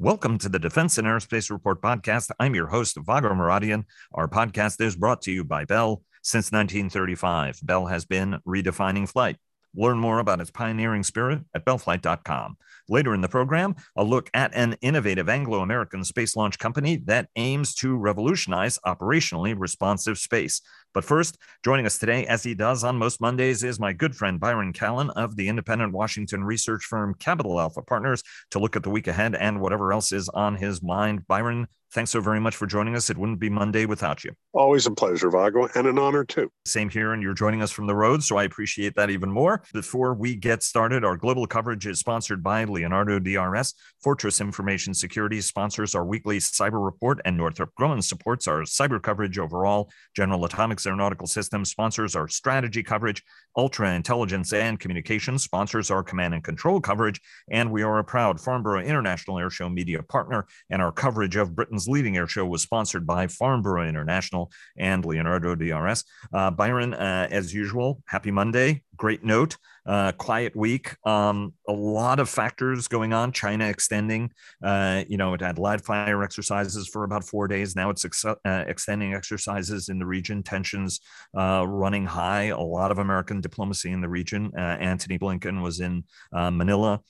Welcome 0.00 0.38
to 0.38 0.48
the 0.48 0.60
Defense 0.60 0.96
and 0.96 1.08
Aerospace 1.08 1.50
Report 1.50 1.82
podcast. 1.82 2.30
I'm 2.38 2.54
your 2.54 2.68
host, 2.68 2.96
Vago 3.04 3.30
Muradian. 3.30 3.82
Our 4.14 4.28
podcast 4.28 4.80
is 4.80 4.94
brought 4.94 5.22
to 5.22 5.32
you 5.32 5.42
by 5.42 5.64
Bell. 5.64 6.04
Since 6.22 6.52
1935, 6.52 7.58
Bell 7.64 7.86
has 7.86 8.04
been 8.04 8.38
redefining 8.46 9.08
flight. 9.08 9.38
Learn 9.78 9.98
more 10.00 10.18
about 10.18 10.40
its 10.40 10.50
pioneering 10.50 11.04
spirit 11.04 11.38
at 11.54 11.64
bellflight.com. 11.64 12.56
Later 12.88 13.14
in 13.14 13.20
the 13.20 13.28
program, 13.28 13.76
a 13.94 14.02
look 14.02 14.28
at 14.34 14.52
an 14.52 14.74
innovative 14.80 15.28
Anglo 15.28 15.60
American 15.60 16.02
space 16.02 16.34
launch 16.34 16.58
company 16.58 16.96
that 17.04 17.28
aims 17.36 17.76
to 17.76 17.96
revolutionize 17.96 18.80
operationally 18.84 19.54
responsive 19.56 20.18
space. 20.18 20.62
But 20.94 21.04
first, 21.04 21.38
joining 21.64 21.86
us 21.86 21.96
today, 21.96 22.26
as 22.26 22.42
he 22.42 22.54
does 22.54 22.82
on 22.82 22.96
most 22.96 23.20
Mondays, 23.20 23.62
is 23.62 23.78
my 23.78 23.92
good 23.92 24.16
friend 24.16 24.40
Byron 24.40 24.72
Callan 24.72 25.10
of 25.10 25.36
the 25.36 25.48
independent 25.48 25.92
Washington 25.92 26.42
research 26.42 26.84
firm 26.84 27.14
Capital 27.14 27.60
Alpha 27.60 27.82
Partners 27.82 28.24
to 28.50 28.58
look 28.58 28.74
at 28.74 28.82
the 28.82 28.90
week 28.90 29.06
ahead 29.06 29.36
and 29.36 29.60
whatever 29.60 29.92
else 29.92 30.10
is 30.10 30.28
on 30.30 30.56
his 30.56 30.82
mind. 30.82 31.24
Byron, 31.28 31.68
thanks 31.92 32.10
so 32.10 32.20
very 32.20 32.40
much 32.40 32.56
for 32.56 32.66
joining 32.66 32.94
us. 32.94 33.10
It 33.10 33.18
wouldn't 33.18 33.40
be 33.40 33.50
Monday 33.50 33.86
without 33.86 34.24
you. 34.24 34.32
Always 34.52 34.86
a 34.86 34.90
pleasure, 34.90 35.30
Vago, 35.30 35.68
and 35.74 35.86
an 35.86 35.98
honor 35.98 36.24
too. 36.24 36.50
Same 36.66 36.88
here, 36.88 37.12
and 37.12 37.22
you're 37.22 37.34
joining 37.34 37.62
us 37.62 37.70
from 37.70 37.86
the 37.86 37.94
road, 37.94 38.22
so 38.22 38.36
I 38.36 38.44
appreciate 38.44 38.94
that 38.96 39.10
even 39.10 39.30
more. 39.30 39.62
Before 39.72 40.14
we 40.14 40.34
get 40.34 40.62
started, 40.62 41.04
our 41.04 41.16
global 41.16 41.46
coverage 41.46 41.86
is 41.86 41.98
sponsored 41.98 42.42
by 42.42 42.64
Leonardo 42.64 43.18
DRS. 43.18 43.74
Fortress 44.02 44.40
Information 44.40 44.94
Security 44.94 45.40
sponsors 45.40 45.94
our 45.94 46.04
weekly 46.04 46.38
cyber 46.38 46.84
report, 46.84 47.20
and 47.24 47.36
Northrop 47.36 47.70
Grumman 47.78 48.02
supports 48.02 48.48
our 48.48 48.62
cyber 48.62 49.00
coverage 49.00 49.38
overall. 49.38 49.90
General 50.16 50.44
Atomics 50.44 50.86
Aeronautical 50.86 51.26
Systems 51.26 51.70
sponsors 51.70 52.16
our 52.16 52.28
strategy 52.28 52.82
coverage. 52.82 53.22
Ultra 53.56 53.94
Intelligence 53.94 54.52
and 54.52 54.78
Communications 54.78 55.42
sponsors 55.42 55.90
our 55.90 56.02
command 56.02 56.34
and 56.34 56.44
control 56.44 56.80
coverage. 56.80 57.20
And 57.50 57.70
we 57.70 57.82
are 57.82 57.98
a 57.98 58.04
proud 58.04 58.40
Farnborough 58.40 58.82
International 58.82 59.36
Airshow 59.36 59.72
media 59.72 60.02
partner. 60.02 60.46
And 60.70 60.80
our 60.80 60.92
coverage 60.92 61.36
of 61.36 61.54
Britain's 61.54 61.77
leading 61.86 62.14
airshow 62.14 62.48
was 62.48 62.62
sponsored 62.62 63.06
by 63.06 63.26
Farnborough 63.26 63.86
International 63.86 64.50
and 64.76 65.04
Leonardo 65.04 65.54
DRS. 65.54 66.04
Uh, 66.32 66.50
Byron, 66.50 66.94
uh, 66.94 67.28
as 67.30 67.52
usual, 67.54 68.02
happy 68.06 68.30
Monday. 68.30 68.82
Great 68.98 69.24
note 69.24 69.56
uh, 69.88 70.12
quiet 70.12 70.54
week. 70.54 70.94
Um, 71.04 71.54
a 71.66 71.72
lot 71.72 72.20
of 72.20 72.28
factors 72.28 72.88
going 72.88 73.14
on. 73.14 73.32
China 73.32 73.66
extending, 73.66 74.30
uh, 74.62 75.04
you 75.08 75.16
know, 75.16 75.32
it 75.32 75.40
had 75.40 75.58
live 75.58 75.82
fire 75.82 76.22
exercises 76.22 76.86
for 76.88 77.04
about 77.04 77.24
four 77.24 77.48
days. 77.48 77.74
Now 77.74 77.88
it's 77.88 78.04
ex- 78.04 78.24
uh, 78.24 78.36
extending 78.44 79.14
exercises 79.14 79.88
in 79.88 79.98
the 79.98 80.04
region. 80.04 80.42
Tensions 80.42 81.00
uh, 81.36 81.64
running 81.66 82.04
high. 82.04 82.44
A 82.44 82.60
lot 82.60 82.90
of 82.90 82.98
American 82.98 83.40
diplomacy 83.40 83.90
in 83.90 84.02
the 84.02 84.08
region. 84.08 84.52
Uh, 84.56 84.60
Antony 84.60 85.18
Blinken 85.18 85.62
was 85.62 85.80
in 85.80 86.04
uh, 86.34 86.50
Manila 86.50 87.00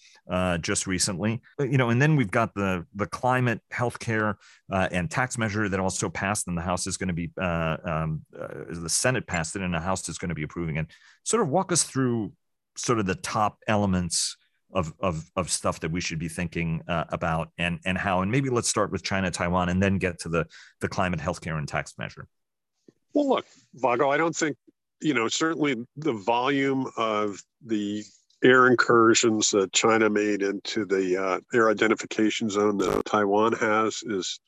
just 0.61 0.86
recently. 0.86 1.42
You 1.59 1.78
know, 1.78 1.91
and 1.91 2.00
then 2.00 2.14
we've 2.14 2.31
got 2.31 2.55
the 2.55 2.86
the 2.94 3.06
climate, 3.06 3.61
healthcare, 3.72 4.34
and 4.70 5.11
tax 5.11 5.36
measure 5.36 5.69
that 5.69 5.81
also 5.81 6.09
passed, 6.09 6.47
and 6.47 6.56
the 6.56 6.62
House 6.62 6.86
is 6.86 6.97
going 6.97 7.09
to 7.09 7.14
be 7.14 7.31
um, 7.39 8.22
the 8.33 8.89
Senate 8.89 9.27
passed 9.27 9.56
it, 9.56 9.62
and 9.62 9.75
the 9.75 9.81
House 9.81 10.09
is 10.09 10.19
going 10.19 10.28
to 10.28 10.34
be 10.34 10.44
approving 10.44 10.77
it. 10.77 10.86
Sort 11.29 11.43
of 11.43 11.51
walk 11.51 11.73
us 11.73 11.83
through 11.83 12.33
sort 12.75 12.98
of 12.98 13.05
the 13.05 13.15
top 13.15 13.59
elements 13.69 14.34
of 14.73 14.95
of 14.98 15.31
of 15.37 15.51
stuff 15.51 15.79
that 15.81 15.91
we 15.91 16.01
should 16.01 16.19
be 16.19 16.29
thinking 16.29 16.81
uh, 16.89 17.05
about 17.11 17.51
and 17.59 17.81
and 17.84 17.98
how 17.98 18.23
and 18.23 18.33
maybe 18.33 18.48
let's 18.48 18.67
start 18.67 18.91
with 18.91 19.03
China 19.03 19.31
Taiwan 19.31 19.69
and 19.69 19.83
then 19.83 19.99
get 19.99 20.19
to 20.21 20.31
the 20.31 20.47
the 20.81 20.89
climate 20.89 21.21
healthcare 21.21 21.59
and 21.59 21.69
tax 21.69 21.99
measure. 21.99 22.27
Well, 23.12 23.29
look, 23.29 23.45
Vago, 23.75 24.09
I 24.09 24.17
don't 24.17 24.34
think 24.34 24.56
you 25.03 25.12
know 25.12 25.29
certainly 25.29 25.77
the 25.97 26.15
volume 26.15 26.87
of 26.97 27.43
the 27.62 28.05
air 28.43 28.69
incursions 28.69 29.51
that 29.51 29.71
China 29.75 30.09
made 30.09 30.41
into 30.41 30.87
the 30.87 31.15
uh, 31.23 31.41
air 31.53 31.69
identification 31.69 32.49
zone 32.49 32.79
that 32.79 33.05
Taiwan 33.05 33.53
has 33.53 34.03
is 34.03 34.41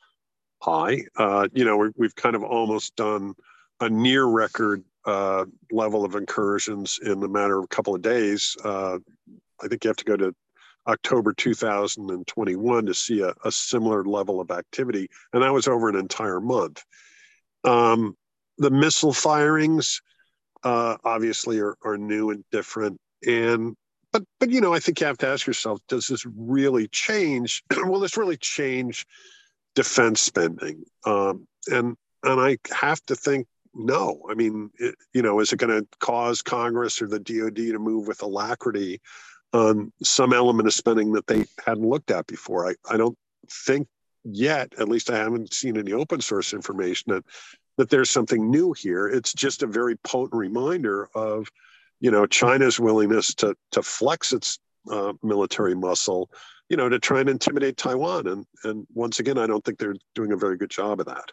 high. 0.63 1.03
Uh, 1.15 1.47
you 1.53 1.67
know, 1.67 1.77
we 1.77 2.07
have 2.07 2.17
kind 2.17 2.35
of 2.35 2.43
almost 2.43 2.97
done 2.97 3.35
a 3.81 3.91
near 3.91 4.25
record 4.25 4.83
uh, 5.07 5.45
level 5.71 6.05
of 6.05 6.15
incursions 6.15 6.99
in 7.03 7.23
a 7.23 7.29
matter 7.29 7.59
of 7.59 7.65
a 7.65 7.69
couple 7.69 7.95
of 7.95 8.03
days. 8.03 8.57
Uh, 8.65 8.99
I 9.63 9.69
think 9.69 9.85
you 9.85 9.89
have 9.89 9.97
to 9.97 10.05
go 10.05 10.17
to 10.17 10.35
October 10.87 11.33
2021 11.33 12.87
to 12.87 12.95
see 12.95 13.21
a, 13.21 13.35
a, 13.45 13.53
similar 13.53 14.05
level 14.05 14.41
of 14.41 14.51
activity, 14.51 15.09
and 15.33 15.43
that 15.43 15.53
was 15.53 15.69
over 15.69 15.89
an 15.89 15.97
entire 15.97 16.41
month. 16.41 16.83
Um, 17.65 18.17
the 18.59 18.71
missile 18.71 19.13
firings 19.13 20.01
uh, 20.65 20.97
obviously 21.05 21.61
are, 21.61 21.77
are 21.85 21.99
new 21.99 22.31
and 22.31 22.45
different, 22.51 22.99
and 23.27 23.77
but 24.13 24.23
but 24.39 24.51
you 24.51 24.61
know 24.61 24.75
I 24.75 24.81
think 24.81 25.01
you 25.01 25.07
have 25.07 25.19
to 25.19 25.29
ask 25.29 25.47
yourself: 25.47 25.81
Does 25.89 26.07
this 26.07 26.27
really 26.27 26.89
change? 26.89 27.63
will 27.85 28.01
this 28.01 28.17
really 28.17 28.37
change 28.37 29.07
defense 29.75 30.21
spending? 30.21 30.85
Um, 31.05 31.47
and 31.69 31.97
and 32.23 32.41
I 32.41 32.59
have 32.73 33.01
to 33.07 33.17
think 33.17 33.47
no. 33.75 34.23
I 34.31 34.35
mean, 34.35 34.71
it, 34.79 34.95
you 35.13 35.23
know, 35.23 35.41
is 35.41 35.53
it 35.53 35.59
going 35.59 35.81
to 35.81 35.87
cause 35.99 36.43
Congress 36.43 37.01
or 37.01 37.07
the 37.07 37.21
DoD 37.21 37.57
to 37.57 37.79
move 37.79 38.07
with 38.09 38.23
alacrity 38.23 39.01
on 39.53 39.93
some 40.03 40.33
element 40.33 40.69
of 40.69 40.75
spending 40.75 41.13
that 41.13 41.27
they 41.27 41.45
hadn't 41.65 41.89
looked 41.89 42.11
at 42.11 42.27
before? 42.27 42.69
I, 42.69 42.75
I 42.91 42.97
don't 42.97 43.17
think 43.49 43.89
yet, 44.25 44.73
at 44.79 44.89
least 44.89 45.11
I 45.11 45.19
haven't 45.19 45.55
seen 45.55 45.77
any 45.77 45.93
open 45.93 46.21
source 46.21 46.53
information 46.53 47.13
that 47.13 47.25
that 47.77 47.89
there's 47.89 48.11
something 48.11 48.51
new 48.51 48.73
here. 48.73 49.09
It's 49.09 49.33
just 49.33 49.63
a 49.63 49.67
very 49.67 49.97
potent 49.97 50.35
reminder 50.35 51.09
of, 51.15 51.49
you 52.01 52.11
know, 52.11 52.27
China's 52.27 52.79
willingness 52.79 53.35
to 53.37 53.57
to 53.73 53.83
flex 53.83 54.33
its 54.33 54.59
uh, 54.91 55.15
military 55.23 55.75
muscle, 55.75 56.31
you 56.69 56.77
know, 56.77 56.89
to 56.89 56.99
try 56.99 57.21
and 57.21 57.29
intimidate 57.31 57.77
Taiwan. 57.77 58.27
And 58.27 58.47
and 58.65 58.87
once 58.93 59.21
again, 59.21 59.39
I 59.39 59.47
don't 59.47 59.65
think 59.65 59.79
they're 59.79 59.97
doing 60.15 60.33
a 60.33 60.37
very 60.37 60.57
good 60.57 60.71
job 60.71 61.01
of 61.01 61.07
that. 61.07 61.31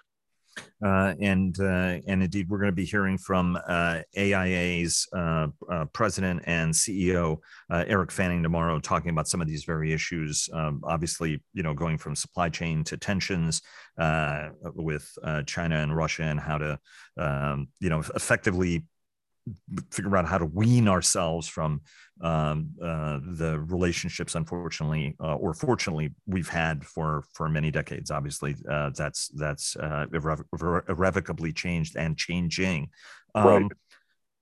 Uh, 0.83 1.13
and 1.19 1.59
uh, 1.59 1.97
and 2.07 2.23
indeed, 2.23 2.49
we're 2.49 2.59
going 2.59 2.71
to 2.71 2.75
be 2.75 2.85
hearing 2.85 3.17
from 3.17 3.57
uh, 3.67 4.01
AIA's 4.15 5.07
uh, 5.15 5.47
uh, 5.71 5.85
president 5.93 6.43
and 6.45 6.73
CEO 6.73 7.37
uh, 7.71 7.83
Eric 7.87 8.11
Fanning 8.11 8.43
tomorrow, 8.43 8.79
talking 8.79 9.09
about 9.09 9.27
some 9.27 9.41
of 9.41 9.47
these 9.47 9.63
very 9.63 9.91
issues. 9.91 10.49
Um, 10.53 10.81
obviously, 10.83 11.41
you 11.53 11.63
know, 11.63 11.73
going 11.73 11.97
from 11.97 12.15
supply 12.15 12.49
chain 12.49 12.83
to 12.85 12.97
tensions 12.97 13.61
with 14.75 15.11
China 15.45 15.77
and 15.77 15.95
Russia, 15.95 16.23
and 16.23 16.39
how 16.39 16.57
to 16.57 16.79
um, 17.17 17.67
you 17.79 17.89
know 17.89 18.03
effectively 18.15 18.83
figure 19.91 20.15
out 20.17 20.27
how 20.27 20.37
to 20.37 20.45
wean 20.45 20.87
ourselves 20.87 21.47
from 21.47 21.81
um, 22.21 22.69
uh, 22.81 23.19
the 23.23 23.59
relationships, 23.67 24.35
unfortunately, 24.35 25.15
uh, 25.19 25.35
or 25.35 25.53
fortunately, 25.53 26.13
we've 26.25 26.49
had 26.49 26.85
for 26.85 27.23
for 27.33 27.47
many 27.49 27.71
decades. 27.71 28.11
Obviously, 28.11 28.55
uh, 28.69 28.89
that's 28.95 29.29
that's 29.29 29.75
uh, 29.75 30.05
irre- 30.11 30.89
irrevocably 30.89 31.53
changed 31.53 31.95
and 31.95 32.17
changing. 32.17 32.89
Um, 33.35 33.45
right. 33.45 33.71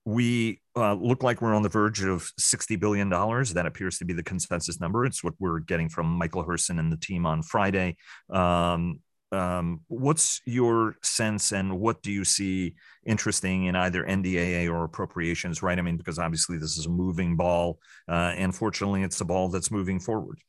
We 0.08 0.62
uh, 0.76 0.94
look 0.94 1.24
like 1.24 1.42
we're 1.42 1.56
on 1.56 1.64
the 1.64 1.70
verge 1.70 2.04
of 2.04 2.32
sixty 2.38 2.76
billion 2.76 3.10
dollars. 3.10 3.54
That 3.54 3.66
appears 3.66 3.98
to 3.98 4.06
be 4.06 4.14
the 4.14 4.24
consensus 4.24 4.80
number. 4.80 5.06
It's 5.06 5.24
what 5.24 5.34
we're 5.40 5.60
getting 5.60 5.90
from 5.90 6.06
Michael 6.08 6.46
Herson 6.46 6.80
and 6.80 6.92
the 6.92 6.98
team 6.98 7.26
on 7.26 7.42
Friday. 7.42 7.98
Um, 8.30 9.00
um, 9.36 9.82
what's 9.88 10.42
your 10.46 10.96
sense 11.02 11.52
and 11.52 11.80
what 11.80 12.02
do 12.02 12.12
you 12.12 12.24
see 12.24 12.76
interesting 13.06 13.66
in 13.66 13.76
either 13.76 14.04
NDAA 14.04 14.70
or 14.70 14.84
appropriations, 14.84 15.62
right? 15.62 15.78
I 15.78 15.82
mean, 15.82 15.98
because 15.98 16.20
obviously 16.20 16.58
this 16.58 16.78
is 16.78 16.86
a 16.86 16.90
moving 16.90 17.36
ball, 17.36 17.80
uh, 18.08 18.34
and 18.36 18.56
fortunately, 18.56 19.04
it's 19.04 19.22
a 19.22 19.26
ball 19.26 19.50
that's 19.50 19.72
moving 19.72 20.00
forward. 20.00 20.40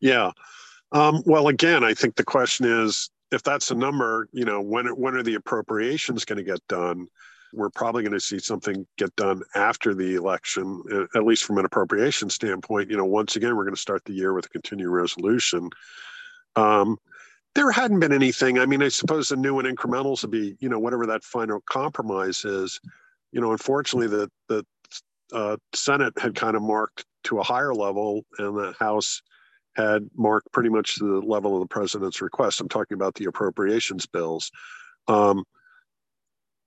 Yeah. 0.00 0.30
Um, 0.92 1.22
well, 1.26 1.48
again, 1.48 1.84
I 1.84 1.94
think 1.94 2.16
the 2.16 2.24
question 2.24 2.66
is 2.66 3.10
if 3.30 3.42
that's 3.42 3.70
a 3.70 3.74
number, 3.74 4.28
you 4.32 4.44
know, 4.44 4.60
when 4.60 4.86
when 4.88 5.14
are 5.14 5.22
the 5.22 5.34
appropriations 5.34 6.24
going 6.24 6.38
to 6.38 6.44
get 6.44 6.66
done? 6.68 7.08
We're 7.54 7.70
probably 7.70 8.02
going 8.02 8.12
to 8.12 8.20
see 8.20 8.38
something 8.38 8.86
get 8.98 9.14
done 9.16 9.42
after 9.54 9.94
the 9.94 10.16
election, 10.16 10.82
at 11.14 11.24
least 11.24 11.44
from 11.44 11.56
an 11.56 11.64
appropriation 11.64 12.28
standpoint. 12.28 12.90
You 12.90 12.98
know, 12.98 13.06
once 13.06 13.36
again, 13.36 13.56
we're 13.56 13.64
going 13.64 13.74
to 13.74 13.80
start 13.80 14.04
the 14.04 14.12
year 14.12 14.34
with 14.34 14.46
a 14.46 14.50
continuing 14.50 14.92
resolution. 14.92 15.70
Um, 16.56 16.98
there 17.54 17.70
hadn't 17.70 18.00
been 18.00 18.12
anything. 18.12 18.58
I 18.58 18.66
mean, 18.66 18.82
I 18.82 18.88
suppose 18.88 19.28
the 19.28 19.36
new 19.36 19.58
and 19.58 19.76
incrementals 19.76 20.22
would 20.22 20.30
be, 20.30 20.56
you 20.60 20.68
know, 20.68 20.78
whatever 20.78 21.06
that 21.06 21.24
final 21.24 21.60
compromise 21.66 22.44
is. 22.44 22.80
You 23.32 23.40
know, 23.40 23.52
unfortunately, 23.52 24.08
the 24.08 24.30
the 24.48 24.64
uh, 25.32 25.56
Senate 25.74 26.14
had 26.18 26.34
kind 26.34 26.56
of 26.56 26.62
marked 26.62 27.04
to 27.24 27.38
a 27.38 27.42
higher 27.42 27.74
level, 27.74 28.24
and 28.38 28.56
the 28.56 28.74
House 28.78 29.22
had 29.76 30.08
marked 30.16 30.50
pretty 30.52 30.68
much 30.68 30.96
the 30.96 31.04
level 31.04 31.54
of 31.54 31.60
the 31.60 31.66
president's 31.66 32.20
request. 32.20 32.60
I'm 32.60 32.68
talking 32.68 32.94
about 32.94 33.14
the 33.14 33.26
appropriations 33.26 34.06
bills. 34.06 34.50
Um, 35.06 35.44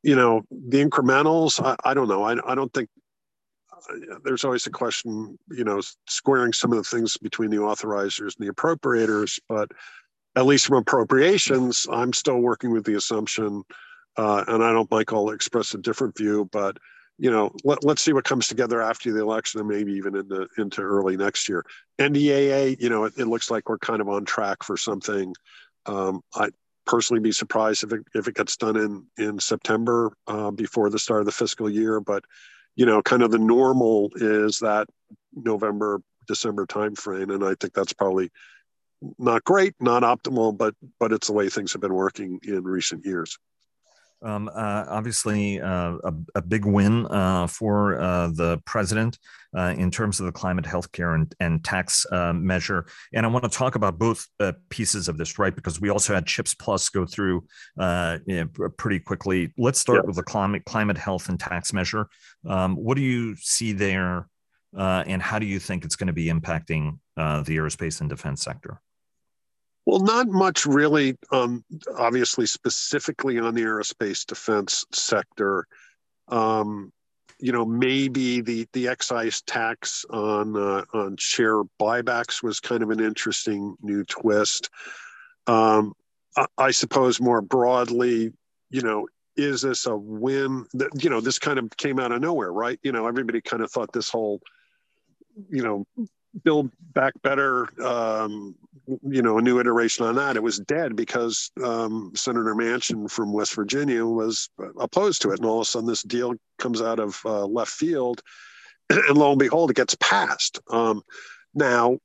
you 0.04 0.16
know, 0.16 0.42
the 0.50 0.83
incrementals. 0.83 1.63
I, 1.63 1.75
I 1.83 1.94
don't 1.94 2.07
know. 2.07 2.24
I, 2.24 2.36
I 2.50 2.56
don't 2.56 2.74
think 2.74 2.89
uh, 3.74 4.18
there's 4.24 4.44
always 4.44 4.66
a 4.68 4.72
question, 4.72 5.38
you 5.50 5.63
know, 5.63 5.81
squaring 6.07 6.54
some 6.54 6.72
of 6.72 6.78
the 6.78 6.83
things 6.83 7.18
between 7.18 7.50
the 7.50 7.57
authorizers 7.57 8.38
and 8.38 8.48
the 8.48 8.54
appropriators, 8.54 9.39
but 9.48 9.72
at 10.36 10.45
least 10.45 10.68
from 10.68 10.78
appropriations, 10.78 11.86
I'm 11.92 12.13
still 12.13 12.39
working 12.39 12.72
with 12.72 12.86
the 12.86 12.95
assumption, 12.95 13.63
uh, 14.18 14.44
and 14.48 14.63
I 14.63 14.72
don't, 14.72 14.89
Michael, 14.92 15.31
express 15.31 15.74
a 15.74 15.78
different 15.78 16.18
view, 16.18 16.50
but 16.51 16.78
you 17.18 17.30
know, 17.30 17.51
let, 17.63 17.83
let's 17.83 18.01
see 18.01 18.13
what 18.13 18.24
comes 18.24 18.48
together 18.48 18.81
after 18.81 19.12
the 19.12 19.22
election 19.22 19.60
and 19.60 19.69
maybe 19.69 19.94
even 19.94 20.16
into 20.16 20.48
into 20.57 20.81
early 20.81 21.16
next 21.16 21.48
year. 21.48 21.63
NDAA, 22.00 22.81
you 22.81 22.89
know, 22.89 23.04
it, 23.04 23.13
it 23.18 23.28
looks 23.28 23.51
like 23.51 23.69
we're 23.69 23.78
kind 23.78 24.01
of 24.01 24.10
on 24.10 24.25
track 24.25 24.63
for 24.63 24.75
something. 24.75 25.33
Um, 25.86 26.22
I 26.33 26.50
personally 26.88 27.22
be 27.22 27.31
surprised 27.31 27.83
if 27.83 27.94
it 27.94 28.01
if 28.16 28.28
it 28.28 28.36
gets 28.36 28.57
done 28.57 28.75
in 28.75 29.06
in 29.24 29.39
September 29.39 30.13
uh, 30.25 30.50
before 30.50 30.89
the 30.89 30.98
start 30.98 31.19
of 31.19 31.28
the 31.28 31.31
fiscal 31.31 31.69
year, 31.69 32.00
but 32.00 32.24
you 32.75 32.86
know, 32.86 33.01
kind 33.04 33.22
of 33.22 33.30
the 33.30 33.38
normal 33.38 34.10
is 34.16 34.60
that 34.60 34.88
November 35.36 36.01
December 36.28 36.66
timeframe, 36.66 37.33
and 37.33 37.44
I 37.44 37.54
think 37.60 37.74
that's 37.74 37.94
probably 37.94 38.31
not 39.18 39.44
great, 39.44 39.74
not 39.80 40.03
optimal, 40.03 40.57
but 40.57 40.75
but 41.00 41.12
it's 41.12 41.27
the 41.27 41.33
way 41.33 41.50
things 41.50 41.71
have 41.74 41.81
been 41.81 41.94
working 41.94 42.39
in 42.44 42.63
recent 42.63 43.06
years. 43.06 43.38
Um, 44.24 44.50
uh, 44.53 44.86
obviously, 44.88 45.59
uh, 45.59 45.98
a, 46.03 46.13
a, 46.36 46.42
big 46.42 46.63
win 46.63 47.07
uh, 47.07 47.48
for 47.48 48.00
uh, 48.00 48.27
the 48.27 48.62
president 48.65 49.18
uh, 49.57 49.74
in 49.75 49.89
terms 49.89 50.19
of 50.19 50.27
the 50.27 50.31
climate, 50.31 50.63
healthcare, 50.63 51.15
and, 51.15 51.33
and 51.39 51.63
tax 51.63 52.06
uh, 52.12 52.31
measure. 52.31 52.86
And 53.13 53.25
I 53.25 53.30
want 53.30 53.45
to 53.45 53.50
talk 53.50 53.74
about 53.75 53.98
both 53.98 54.27
pieces 54.69 55.07
of 55.07 55.18
this, 55.18 55.39
right? 55.39 55.56
Because 55.56 55.81
we 55.81 55.89
also 55.89 56.13
had 56.13 56.27
Chips 56.27 56.54
Plus 56.54 56.89
go 56.89 57.06
through 57.06 57.44
you 57.80 58.21
know, 58.27 58.47
pretty 58.77 59.00
quickly. 59.00 59.54
Let's 59.57 59.80
start 59.80 60.06
with 60.06 60.18
the 60.18 60.24
climate, 60.24 60.65
climate, 60.65 61.00
health, 61.00 61.27
and 61.30 61.39
tax 61.39 61.74
measure. 61.74 62.07
Um, 62.47 62.75
what 62.75 62.95
do 62.95 63.01
you 63.01 63.36
see 63.38 63.74
there, 63.74 64.27
and 64.74 65.21
how 65.21 65.39
do 65.39 65.47
you 65.47 65.57
think 65.59 65.83
it's 65.83 65.95
going 65.95 66.07
to 66.07 66.13
be 66.13 66.27
impacting 66.27 67.00
the 67.15 67.57
aerospace 67.57 68.01
and 68.01 68.09
defense 68.09 68.44
sector? 68.44 68.81
Well, 69.86 70.00
not 70.00 70.28
much 70.28 70.66
really, 70.66 71.18
um, 71.31 71.63
obviously, 71.98 72.45
specifically 72.45 73.39
on 73.39 73.56
the 73.56 73.63
aerospace 73.63 74.25
defense 74.25 74.86
sector. 74.92 75.66
Um, 76.28 76.94
you 77.39 77.51
know, 77.51 77.66
maybe 77.66 78.42
the, 78.42 78.68
the 78.74 78.88
excise 78.88 79.42
tax 79.42 80.06
on, 80.12 80.56
uh, 80.56 80.86
on 80.94 81.18
share 81.18 81.63
buybacks 81.80 82.44
was 82.44 82.60
kind 82.60 82.83
of 82.83 82.92
an 82.92 83.00
interesting 83.00 83.75
new 83.81 84.04
twist. 84.04 84.69
Um, 85.48 85.94
I, 86.38 86.45
I 86.57 86.72
suppose 86.72 87.19
more 87.19 87.42
broadly, 87.42 88.31
you 88.69 88.81
know, 88.81 89.07
is 89.36 89.63
this 89.63 89.88
a 89.88 89.98
win? 89.98 90.68
That, 90.74 91.04
you 91.04 91.10
know, 91.10 91.22
this 91.22 91.39
kind 91.39 91.57
of 91.57 91.75
came 91.78 92.00
out 92.00 92.12
of 92.12 92.22
nowhere, 92.22 92.54
right? 92.54 92.80
You 92.83 92.92
know, 92.92 93.07
everybody 93.07 93.42
kind 93.42 93.63
of 93.63 93.72
thought 93.72 93.92
this 93.92 94.10
whole, 94.10 94.39
you 95.50 95.63
know, 95.63 95.86
build 96.44 96.72
back 96.94 97.13
better 97.22 97.68
um, 97.83 98.56
you 99.04 99.22
know 99.22 99.38
a 99.38 99.42
new 99.42 99.60
iteration 99.60 100.06
on 100.06 100.16
that. 100.16 100.36
It 100.36 100.44
was 100.44 100.60
dead 100.60 100.95
because 100.95 101.51
um, 101.63 102.12
senator 102.16 102.56
manchin 102.56 103.10
from 103.10 103.33
west 103.33 103.54
virginia 103.54 104.06
was 104.06 104.50
opposed 104.80 105.22
to 105.24 105.31
it. 105.31 105.39
And 105.39 105.45
all 105.45 105.60
of 105.60 105.63
a 105.63 105.66
sudden 105.66 105.88
this 105.88 106.04
deal 106.04 106.33
comes 106.57 106.81
out 106.81 107.00
of 107.00 107.19
uh, 107.25 107.45
left 107.45 107.72
field. 107.72 108.22
And 108.89 109.18
lo 109.18 109.31
and 109.31 109.39
behold 109.39 109.69
it 109.69 109.75
gets 109.78 109.95
passed. 109.95 110.60
Um, 110.69 111.01
now 111.54 111.98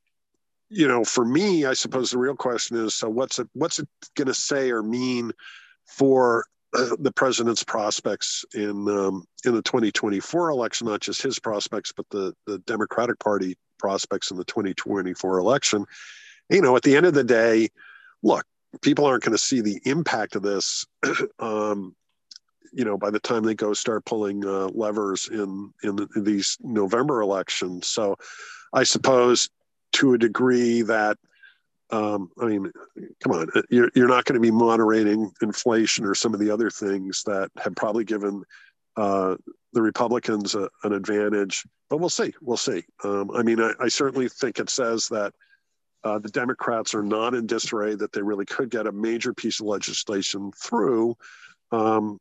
you 0.68 0.88
know 0.88 1.04
for 1.04 1.24
me 1.24 1.64
i 1.64 1.72
suppose 1.72 2.10
the 2.10 2.18
real 2.18 2.34
question 2.34 2.76
is 2.76 2.92
so 2.92 3.08
what's 3.08 3.38
it 3.38 3.48
what's 3.52 3.78
it 3.78 3.88
going 4.16 4.26
to 4.26 4.34
say 4.34 4.72
or 4.72 4.82
mean 4.82 5.30
for 5.86 6.44
uh, 6.76 6.96
the 6.98 7.12
president's 7.12 7.62
prospects 7.62 8.44
in 8.54 8.88
um, 8.88 9.24
in 9.44 9.54
the 9.54 9.62
2024 9.62 10.50
election, 10.50 10.88
not 10.88 11.00
just 11.00 11.22
his 11.22 11.38
prospects, 11.38 11.92
but 11.92 12.06
the 12.10 12.34
the 12.46 12.58
Democratic 12.60 13.18
Party 13.18 13.56
prospects 13.78 14.30
in 14.30 14.36
the 14.36 14.44
2024 14.44 15.38
election. 15.38 15.84
You 16.50 16.62
know, 16.62 16.76
at 16.76 16.82
the 16.82 16.96
end 16.96 17.06
of 17.06 17.14
the 17.14 17.24
day, 17.24 17.68
look, 18.22 18.44
people 18.82 19.04
aren't 19.04 19.24
going 19.24 19.36
to 19.36 19.42
see 19.42 19.60
the 19.60 19.80
impact 19.84 20.36
of 20.36 20.42
this. 20.42 20.86
um, 21.38 21.94
you 22.72 22.84
know, 22.84 22.98
by 22.98 23.10
the 23.10 23.20
time 23.20 23.42
they 23.42 23.54
go 23.54 23.72
start 23.72 24.04
pulling 24.04 24.44
uh, 24.44 24.68
levers 24.68 25.28
in, 25.28 25.72
in 25.82 26.06
in 26.14 26.24
these 26.24 26.58
November 26.60 27.22
elections, 27.22 27.86
so 27.86 28.16
I 28.72 28.82
suppose 28.82 29.48
to 29.92 30.14
a 30.14 30.18
degree 30.18 30.82
that 30.82 31.16
um, 31.90 32.30
I 32.40 32.46
mean, 32.46 32.72
come 33.22 33.32
on, 33.32 33.48
you're, 33.70 33.90
you're 33.94 34.08
not 34.08 34.24
going 34.24 34.34
to 34.34 34.40
be 34.40 34.50
moderating 34.50 35.30
inflation 35.40 36.04
or 36.04 36.14
some 36.14 36.34
of 36.34 36.40
the 36.40 36.50
other 36.50 36.68
things 36.68 37.22
that 37.26 37.50
have 37.58 37.76
probably 37.76 38.04
given 38.04 38.42
uh, 38.96 39.36
the 39.72 39.82
Republicans 39.82 40.54
a, 40.54 40.68
an 40.84 40.92
advantage, 40.92 41.66
but 41.90 41.98
we'll 41.98 42.08
see. 42.08 42.32
We'll 42.40 42.56
see. 42.56 42.84
Um, 43.04 43.30
I 43.34 43.42
mean, 43.42 43.60
I, 43.60 43.72
I, 43.80 43.88
certainly 43.88 44.28
think 44.28 44.58
it 44.58 44.70
says 44.70 45.08
that 45.08 45.34
uh, 46.04 46.18
the 46.18 46.28
Democrats 46.28 46.94
are 46.94 47.02
not 47.02 47.34
in 47.34 47.46
disarray, 47.46 47.94
that 47.96 48.12
they 48.12 48.22
really 48.22 48.46
could 48.46 48.70
get 48.70 48.86
a 48.86 48.92
major 48.92 49.34
piece 49.34 49.60
of 49.60 49.66
legislation 49.66 50.52
through. 50.52 51.16
Um, 51.72 52.18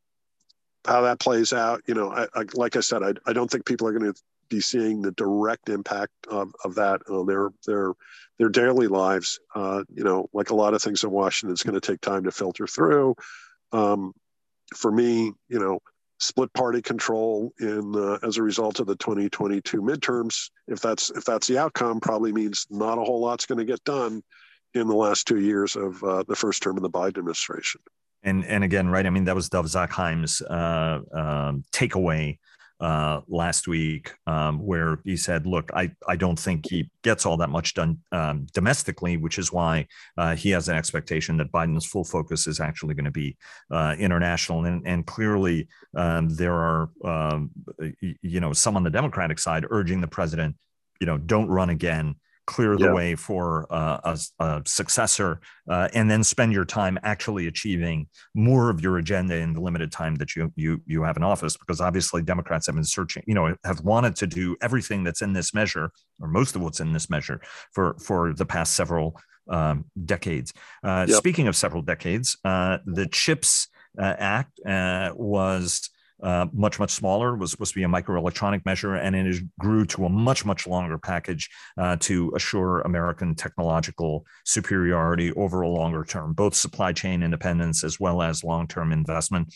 how 0.85 1.01
that 1.01 1.19
plays 1.19 1.53
out, 1.53 1.81
you 1.87 1.93
know, 1.93 2.11
I, 2.11 2.27
I, 2.33 2.45
like 2.53 2.75
I 2.75 2.81
said, 2.81 3.03
I, 3.03 3.13
I 3.25 3.33
don't 3.33 3.49
think 3.49 3.65
people 3.65 3.87
are 3.87 3.97
going 3.97 4.13
to 4.13 4.19
be 4.49 4.61
seeing 4.61 5.01
the 5.01 5.11
direct 5.11 5.69
impact 5.69 6.13
of, 6.29 6.53
of 6.63 6.75
that 6.75 7.01
on 7.09 7.25
their 7.25 7.49
their 7.65 7.93
their 8.37 8.49
daily 8.49 8.87
lives. 8.87 9.39
Uh, 9.55 9.83
you 9.93 10.03
know, 10.03 10.29
like 10.33 10.49
a 10.49 10.55
lot 10.55 10.73
of 10.73 10.81
things 10.81 11.03
in 11.03 11.11
Washington, 11.11 11.53
it's 11.53 11.63
going 11.63 11.79
to 11.79 11.81
take 11.81 12.01
time 12.01 12.23
to 12.23 12.31
filter 12.31 12.67
through. 12.67 13.15
Um, 13.71 14.13
for 14.75 14.91
me, 14.91 15.33
you 15.47 15.59
know, 15.59 15.79
split 16.19 16.51
party 16.53 16.81
control 16.81 17.51
in 17.59 17.95
uh, 17.95 18.17
as 18.23 18.37
a 18.37 18.43
result 18.43 18.79
of 18.79 18.87
the 18.87 18.95
2022 18.95 19.81
midterms. 19.81 20.49
If 20.67 20.79
that's 20.79 21.11
if 21.11 21.25
that's 21.25 21.47
the 21.47 21.57
outcome 21.57 21.99
probably 21.99 22.31
means 22.31 22.65
not 22.69 22.97
a 22.97 23.03
whole 23.03 23.21
lot's 23.21 23.45
going 23.45 23.59
to 23.59 23.65
get 23.65 23.83
done 23.83 24.23
in 24.73 24.87
the 24.87 24.95
last 24.95 25.27
two 25.27 25.39
years 25.39 25.75
of 25.75 26.03
uh, 26.03 26.23
the 26.27 26.35
first 26.35 26.61
term 26.61 26.77
of 26.77 26.83
the 26.83 26.89
biden 26.89 27.17
administration. 27.17 27.81
And 28.23 28.43
and 28.45 28.63
again 28.63 28.89
right 28.89 29.05
i 29.05 29.09
mean 29.11 29.25
that 29.25 29.35
was 29.35 29.49
dov 29.49 29.65
zakheim's 29.65 30.41
uh, 30.41 30.99
um, 31.13 31.63
takeaway 31.71 32.39
uh, 32.79 33.21
last 33.27 33.67
week, 33.67 34.13
um, 34.27 34.59
where 34.59 34.99
he 35.03 35.15
said, 35.15 35.47
"Look, 35.47 35.71
I 35.73 35.91
I 36.07 36.15
don't 36.15 36.37
think 36.37 36.69
he 36.69 36.89
gets 37.03 37.25
all 37.25 37.37
that 37.37 37.49
much 37.49 37.73
done 37.73 37.99
um, 38.11 38.47
domestically, 38.53 39.17
which 39.17 39.37
is 39.37 39.51
why 39.51 39.87
uh, 40.17 40.35
he 40.35 40.49
has 40.51 40.67
an 40.67 40.75
expectation 40.75 41.37
that 41.37 41.51
Biden's 41.51 41.85
full 41.85 42.03
focus 42.03 42.47
is 42.47 42.59
actually 42.59 42.95
going 42.95 43.05
to 43.05 43.11
be 43.11 43.37
uh, 43.71 43.95
international." 43.97 44.65
And 44.65 44.85
and 44.85 45.05
clearly, 45.05 45.67
um, 45.95 46.29
there 46.29 46.53
are 46.53 46.89
um, 47.03 47.51
you 48.21 48.39
know 48.39 48.53
some 48.53 48.75
on 48.75 48.83
the 48.83 48.89
Democratic 48.89 49.39
side 49.39 49.65
urging 49.69 50.01
the 50.01 50.07
president, 50.07 50.55
you 50.99 51.07
know, 51.07 51.17
don't 51.17 51.47
run 51.47 51.69
again 51.69 52.15
clear 52.47 52.77
the 52.77 52.85
yeah. 52.85 52.93
way 52.93 53.15
for 53.15 53.67
uh, 53.69 53.99
a, 54.03 54.43
a, 54.43 54.61
successor, 54.65 55.39
uh, 55.69 55.87
and 55.93 56.09
then 56.09 56.23
spend 56.23 56.53
your 56.53 56.65
time 56.65 56.99
actually 57.03 57.47
achieving 57.47 58.07
more 58.33 58.69
of 58.69 58.81
your 58.81 58.97
agenda 58.97 59.35
in 59.35 59.53
the 59.53 59.61
limited 59.61 59.91
time 59.91 60.15
that 60.15 60.35
you 60.35 60.51
you 60.55 60.81
you 60.85 61.03
have 61.03 61.17
in 61.17 61.23
office. 61.23 61.57
Because 61.57 61.81
obviously, 61.81 62.21
Democrats 62.21 62.67
have 62.67 62.75
been 62.75 62.83
searching, 62.83 63.23
you 63.27 63.33
know, 63.33 63.55
have 63.63 63.81
wanted 63.81 64.15
to 64.17 64.27
do 64.27 64.55
everything 64.61 65.03
that's 65.03 65.21
in 65.21 65.33
this 65.33 65.53
measure, 65.53 65.91
or 66.19 66.27
most 66.27 66.55
of 66.55 66.61
what's 66.61 66.79
in 66.79 66.93
this 66.93 67.09
measure, 67.09 67.41
for 67.71 67.95
for 67.99 68.33
the 68.33 68.45
past 68.45 68.75
several 68.75 69.19
um, 69.49 69.85
decades. 70.05 70.53
Uh, 70.83 71.05
yep. 71.07 71.17
Speaking 71.17 71.47
of 71.47 71.55
several 71.55 71.81
decades, 71.81 72.37
uh, 72.43 72.79
the 72.85 73.07
CHIPS 73.07 73.67
uh, 73.99 74.15
Act 74.17 74.59
uh, 74.65 75.11
was 75.15 75.89
uh, 76.23 76.47
much 76.53 76.79
much 76.79 76.91
smaller 76.91 77.35
was 77.35 77.51
supposed 77.51 77.73
to 77.73 77.79
be 77.79 77.83
a 77.83 77.87
microelectronic 77.87 78.65
measure 78.65 78.95
and 78.95 79.15
it 79.15 79.43
grew 79.59 79.85
to 79.85 80.05
a 80.05 80.09
much 80.09 80.45
much 80.45 80.65
longer 80.65 80.97
package 80.97 81.49
uh, 81.77 81.95
to 81.99 82.31
assure 82.35 82.81
american 82.81 83.35
technological 83.35 84.25
superiority 84.45 85.33
over 85.33 85.61
a 85.61 85.69
longer 85.69 86.03
term 86.03 86.33
both 86.33 86.55
supply 86.55 86.93
chain 86.93 87.21
independence 87.21 87.83
as 87.83 87.99
well 87.99 88.21
as 88.21 88.43
long-term 88.43 88.91
investment. 88.91 89.53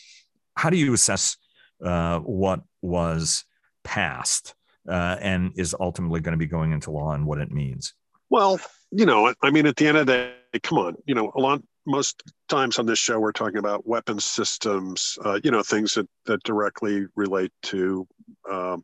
How 0.56 0.70
do 0.70 0.78
you 0.78 0.94
assess 0.94 1.38
uh, 1.84 2.20
what 2.20 2.62
was 2.82 3.46
passed 3.84 4.54
uh, 4.88 5.16
and 5.22 5.52
is 5.56 5.74
ultimately 5.80 6.20
going 6.20 6.34
to 6.34 6.38
be 6.38 6.46
going 6.46 6.74
into 6.74 6.92
law 6.92 7.14
and 7.14 7.26
what 7.26 7.40
it 7.40 7.52
means? 7.52 7.94
Well 8.30 8.60
you 8.92 9.06
know 9.06 9.34
i 9.42 9.52
mean 9.52 9.66
at 9.66 9.76
the 9.76 9.88
end 9.88 9.98
of 9.98 10.08
the 10.08 10.14
day 10.54 10.60
come 10.64 10.78
on 10.78 10.96
you 11.06 11.16
know 11.16 11.32
a 11.36 11.40
lot 11.40 11.62
most 11.86 12.24
times 12.50 12.80
on 12.80 12.86
this 12.86 13.00
show 13.00 13.20
we're 13.20 13.32
talking 13.32 13.58
about 13.58 13.88
weapons 13.88 14.26
systems 14.26 15.18
uh, 15.24 15.40
you 15.44 15.52
know 15.52 15.64
things 15.64 15.94
that, 15.94 16.10
that 16.26 16.44
directly 16.44 17.06
relate 17.16 17.52
to 17.62 18.08
um, 18.50 18.84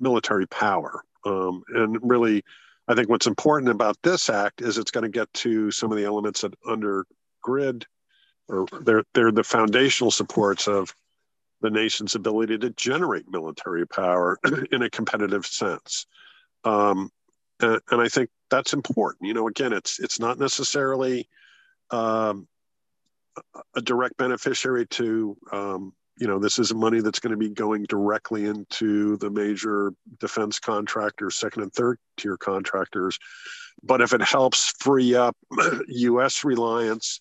military 0.00 0.46
power. 0.46 1.02
Um, 1.24 1.62
and 1.74 1.98
really 2.02 2.44
i 2.86 2.94
think 2.94 3.08
what's 3.08 3.26
important 3.26 3.70
about 3.70 3.98
this 4.02 4.30
act 4.30 4.62
is 4.62 4.78
it's 4.78 4.92
going 4.92 5.02
to 5.02 5.10
get 5.10 5.32
to 5.34 5.70
some 5.70 5.90
of 5.90 5.98
the 5.98 6.04
elements 6.04 6.42
that 6.42 6.54
under 6.66 7.04
grid 7.42 7.84
or 8.48 8.66
they're, 8.82 9.04
they're 9.12 9.32
the 9.32 9.44
foundational 9.44 10.10
supports 10.10 10.68
of 10.68 10.94
the 11.60 11.70
nation's 11.70 12.14
ability 12.14 12.56
to 12.56 12.70
generate 12.70 13.28
military 13.28 13.86
power 13.86 14.38
in 14.72 14.82
a 14.82 14.90
competitive 14.90 15.44
sense. 15.44 16.06
Um, 16.64 17.10
and, 17.60 17.80
and 17.90 18.00
i 18.00 18.08
think 18.08 18.30
that's 18.48 18.72
important. 18.72 19.26
You 19.26 19.34
know 19.34 19.48
again 19.48 19.72
it's 19.72 19.98
it's 19.98 20.20
not 20.20 20.38
necessarily 20.38 21.28
um, 21.90 22.46
a 23.76 23.80
direct 23.80 24.16
beneficiary 24.16 24.86
to 24.86 25.36
um, 25.52 25.92
you 26.18 26.26
know 26.26 26.38
this 26.38 26.58
is 26.58 26.74
money 26.74 27.00
that's 27.00 27.20
going 27.20 27.30
to 27.30 27.36
be 27.36 27.48
going 27.48 27.84
directly 27.84 28.46
into 28.46 29.16
the 29.18 29.30
major 29.30 29.92
defense 30.18 30.58
contractors 30.58 31.36
second 31.36 31.62
and 31.62 31.72
third 31.72 31.98
tier 32.16 32.36
contractors 32.36 33.18
but 33.82 34.00
if 34.00 34.12
it 34.12 34.22
helps 34.22 34.72
free 34.80 35.14
up 35.14 35.36
us 35.88 36.44
reliance 36.44 37.20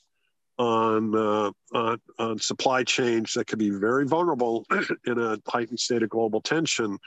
on, 0.58 1.16
uh, 1.16 1.52
on, 1.74 2.02
on 2.18 2.40
supply 2.40 2.84
chains 2.84 3.34
that 3.34 3.48
could 3.48 3.60
be 3.60 3.70
very 3.70 4.06
vulnerable 4.06 4.66
in 5.06 5.20
a 5.20 5.38
heightened 5.48 5.80
state 5.80 6.04
of 6.04 6.10
global 6.10 6.42
tension, 6.42 6.98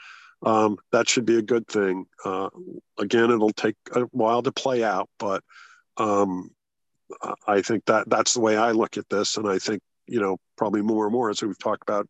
um, 0.43 0.77
that 0.91 1.07
should 1.07 1.25
be 1.25 1.37
a 1.37 1.41
good 1.41 1.67
thing. 1.67 2.05
Uh, 2.23 2.49
again, 2.97 3.29
it'll 3.29 3.51
take 3.51 3.75
a 3.93 4.01
while 4.11 4.41
to 4.41 4.51
play 4.51 4.83
out, 4.83 5.09
but 5.19 5.43
um, 5.97 6.49
I 7.47 7.61
think 7.61 7.85
that 7.85 8.09
that's 8.09 8.33
the 8.33 8.39
way 8.39 8.57
I 8.57 8.71
look 8.71 8.97
at 8.97 9.09
this, 9.09 9.37
and 9.37 9.47
I 9.47 9.59
think 9.59 9.81
you 10.07 10.19
know 10.19 10.37
probably 10.57 10.81
more 10.81 11.05
and 11.05 11.13
more 11.13 11.29
as 11.29 11.41
we've 11.41 11.57
talked 11.57 11.83
about 11.83 12.07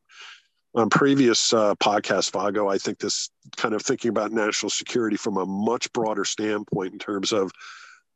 on 0.74 0.90
previous 0.90 1.54
uh, 1.54 1.76
podcast, 1.76 2.32
Vago. 2.32 2.70
I 2.70 2.78
think 2.78 3.00
this 3.00 3.30
kind 3.58 3.74
of 3.74 3.82
thinking 3.82 4.10
about 4.10 4.32
national 4.32 4.70
security 4.70 5.18
from 5.18 5.38
a 5.38 5.46
much 5.46 5.92
broader 5.94 6.26
standpoint 6.26 6.94
in 6.94 7.00
terms 7.00 7.32
of 7.32 7.52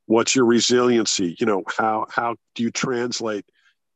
what's 0.05 0.35
your 0.35 0.45
resiliency. 0.45 1.35
You 1.39 1.45
know, 1.45 1.63
how 1.67 2.07
how 2.09 2.35
do 2.55 2.63
you 2.63 2.71
translate 2.71 3.45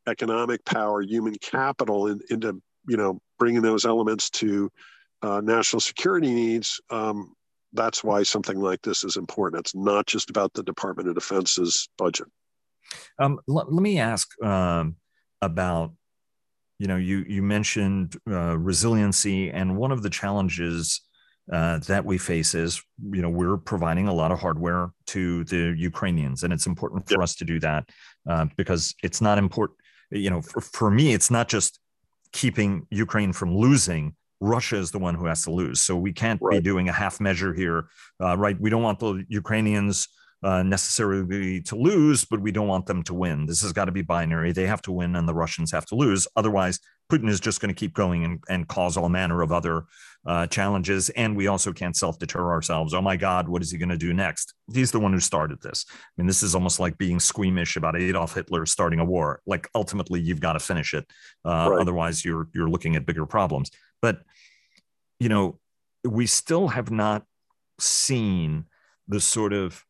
economic 0.08 0.66
power, 0.66 1.02
human 1.02 1.36
capital 1.36 2.08
in, 2.08 2.20
into 2.30 2.62
you 2.88 2.98
know 2.98 3.20
bringing 3.38 3.62
those 3.62 3.86
elements 3.86 4.30
to 4.30 4.70
uh, 5.22 5.42
national 5.42 5.80
security 5.80 6.34
needs. 6.34 6.82
Um, 6.90 7.34
that's 7.74 8.04
why 8.04 8.24
something 8.24 8.60
like 8.60 8.82
this 8.82 9.04
is 9.04 9.16
important. 9.16 9.60
It's 9.60 9.76
not 9.76 10.08
just 10.08 10.30
about 10.30 10.54
the 10.54 10.64
Department 10.64 11.08
of 11.08 11.16
Defense's 11.16 11.88
budget. 11.98 12.28
Um, 13.18 13.40
let, 13.48 13.72
let, 13.72 13.82
me 13.82 14.00
ask 14.00 14.28
um, 14.44 14.96
about 15.42 15.94
you 16.78 16.88
know 16.88 16.96
you 16.96 17.26
you 17.28 17.42
mentioned 17.42 18.16
uh, 18.30 18.58
resiliency, 18.58 19.50
and 19.50 19.78
one 19.78 19.92
of 19.92 20.04
the 20.04 20.10
challenges 20.10 21.02
uh, 21.52 21.80
that 21.80 22.06
we 22.06 22.18
face 22.18 22.56
is 22.56 22.82
you 23.12 23.22
know 23.22 23.30
we're 23.30 23.58
providing 23.58 24.08
a 24.08 24.14
lot 24.14 24.32
of 24.32 24.40
hardware 24.40 24.92
to 25.08 25.44
the 25.46 25.76
Ukrainians, 25.78 26.44
and 26.44 26.54
it's 26.54 26.68
important 26.68 27.08
for 27.10 27.22
us 27.22 27.36
to 27.36 27.46
do 27.46 27.60
that 27.60 27.90
uh, 28.30 28.46
because 28.56 28.96
it's 29.04 29.22
not 29.22 29.38
important. 29.38 29.78
You 30.12 30.30
know, 30.30 30.42
for, 30.42 30.62
for 30.62 30.90
me, 30.90 31.14
it's 31.14 31.30
not 31.30 31.50
just 31.50 31.80
keeping 32.32 32.88
Ukraine 32.90 33.34
from 33.34 33.56
losing 33.56 34.16
Russia 34.42 34.78
is 34.78 34.92
the 34.92 35.00
one 35.00 35.16
who 35.16 35.26
has 35.26 35.44
to 35.44 35.52
lose. 35.52 35.82
So 35.82 35.98
we 35.98 36.14
can't 36.14 36.42
right. 36.42 36.58
be 36.58 36.62
doing 36.62 36.90
a 36.90 36.94
half 36.94 37.20
measure 37.20 37.54
here, 37.54 37.88
uh, 38.22 38.38
right? 38.38 38.60
We 38.60 38.70
don't 38.70 38.84
want 38.84 39.00
the 39.00 39.26
Ukrainians 39.28 40.08
uh, 40.42 40.64
necessarily 40.64 41.62
to 41.62 41.76
lose, 41.76 42.26
but 42.26 42.42
we 42.42 42.52
don't 42.52 42.68
want 42.68 42.86
them 42.86 43.04
to 43.04 43.14
win. 43.14 43.46
This 43.46 43.62
has 43.62 43.74
got 43.74 43.86
to 43.86 43.92
be 43.92 44.02
binary. 44.02 44.52
They 44.52 44.68
have 44.68 44.82
to 44.84 44.92
win 44.92 45.16
and 45.16 45.28
the 45.28 45.34
Russians 45.34 45.72
have 45.72 45.86
to 45.88 45.96
lose. 45.96 46.28
Otherwise, 46.36 46.80
Putin 47.12 47.28
is 47.28 47.40
just 47.40 47.60
going 47.60 47.74
to 47.74 47.80
keep 47.80 47.94
going 47.94 48.24
and, 48.24 48.44
and 48.50 48.68
cause 48.68 48.96
all 48.96 49.10
manner 49.10 49.42
of 49.42 49.52
other 49.52 49.86
uh, 50.26 50.46
challenges. 50.48 51.10
And 51.10 51.36
we 51.36 51.48
also 51.48 51.74
can't 51.74 51.96
self 51.96 52.20
deter 52.20 52.52
ourselves. 52.52 52.94
Oh 52.94 53.02
my 53.02 53.18
God, 53.18 53.50
what 53.50 53.62
is 53.62 53.72
he 53.72 53.78
going 53.78 53.90
to 53.90 53.98
do 53.98 54.14
next? 54.14 54.54
He's 54.72 54.92
the 54.92 55.00
one 55.00 55.12
who 55.12 55.20
started 55.20 55.60
this. 55.62 55.86
I 55.90 55.94
mean, 56.18 56.28
this 56.28 56.44
is 56.44 56.56
almost 56.56 56.80
like 56.80 56.98
being 56.98 57.20
squeamish 57.20 57.76
about 57.76 58.00
Adolf 58.00 58.36
Hitler 58.36 58.66
starting 58.66 59.00
a 59.00 59.06
war. 59.06 59.42
Like 59.46 59.68
ultimately, 59.74 60.22
you've 60.22 60.40
got 60.40 60.54
to 60.54 60.60
finish 60.60 60.94
it. 60.94 61.06
Uh, 61.44 61.70
right. 61.72 61.82
Otherwise, 61.82 62.24
you're 62.24 62.48
you're 62.54 62.70
looking 62.70 62.96
at 62.96 63.06
bigger 63.06 63.26
problems. 63.26 63.72
But 64.02 64.22
you 65.20 65.30
know, 65.30 65.60
we 66.06 66.28
still 66.28 66.70
have 66.70 66.92
not 66.92 67.24
seen 67.80 68.66
the 69.08 69.20
sort 69.20 69.54
of 69.54 69.84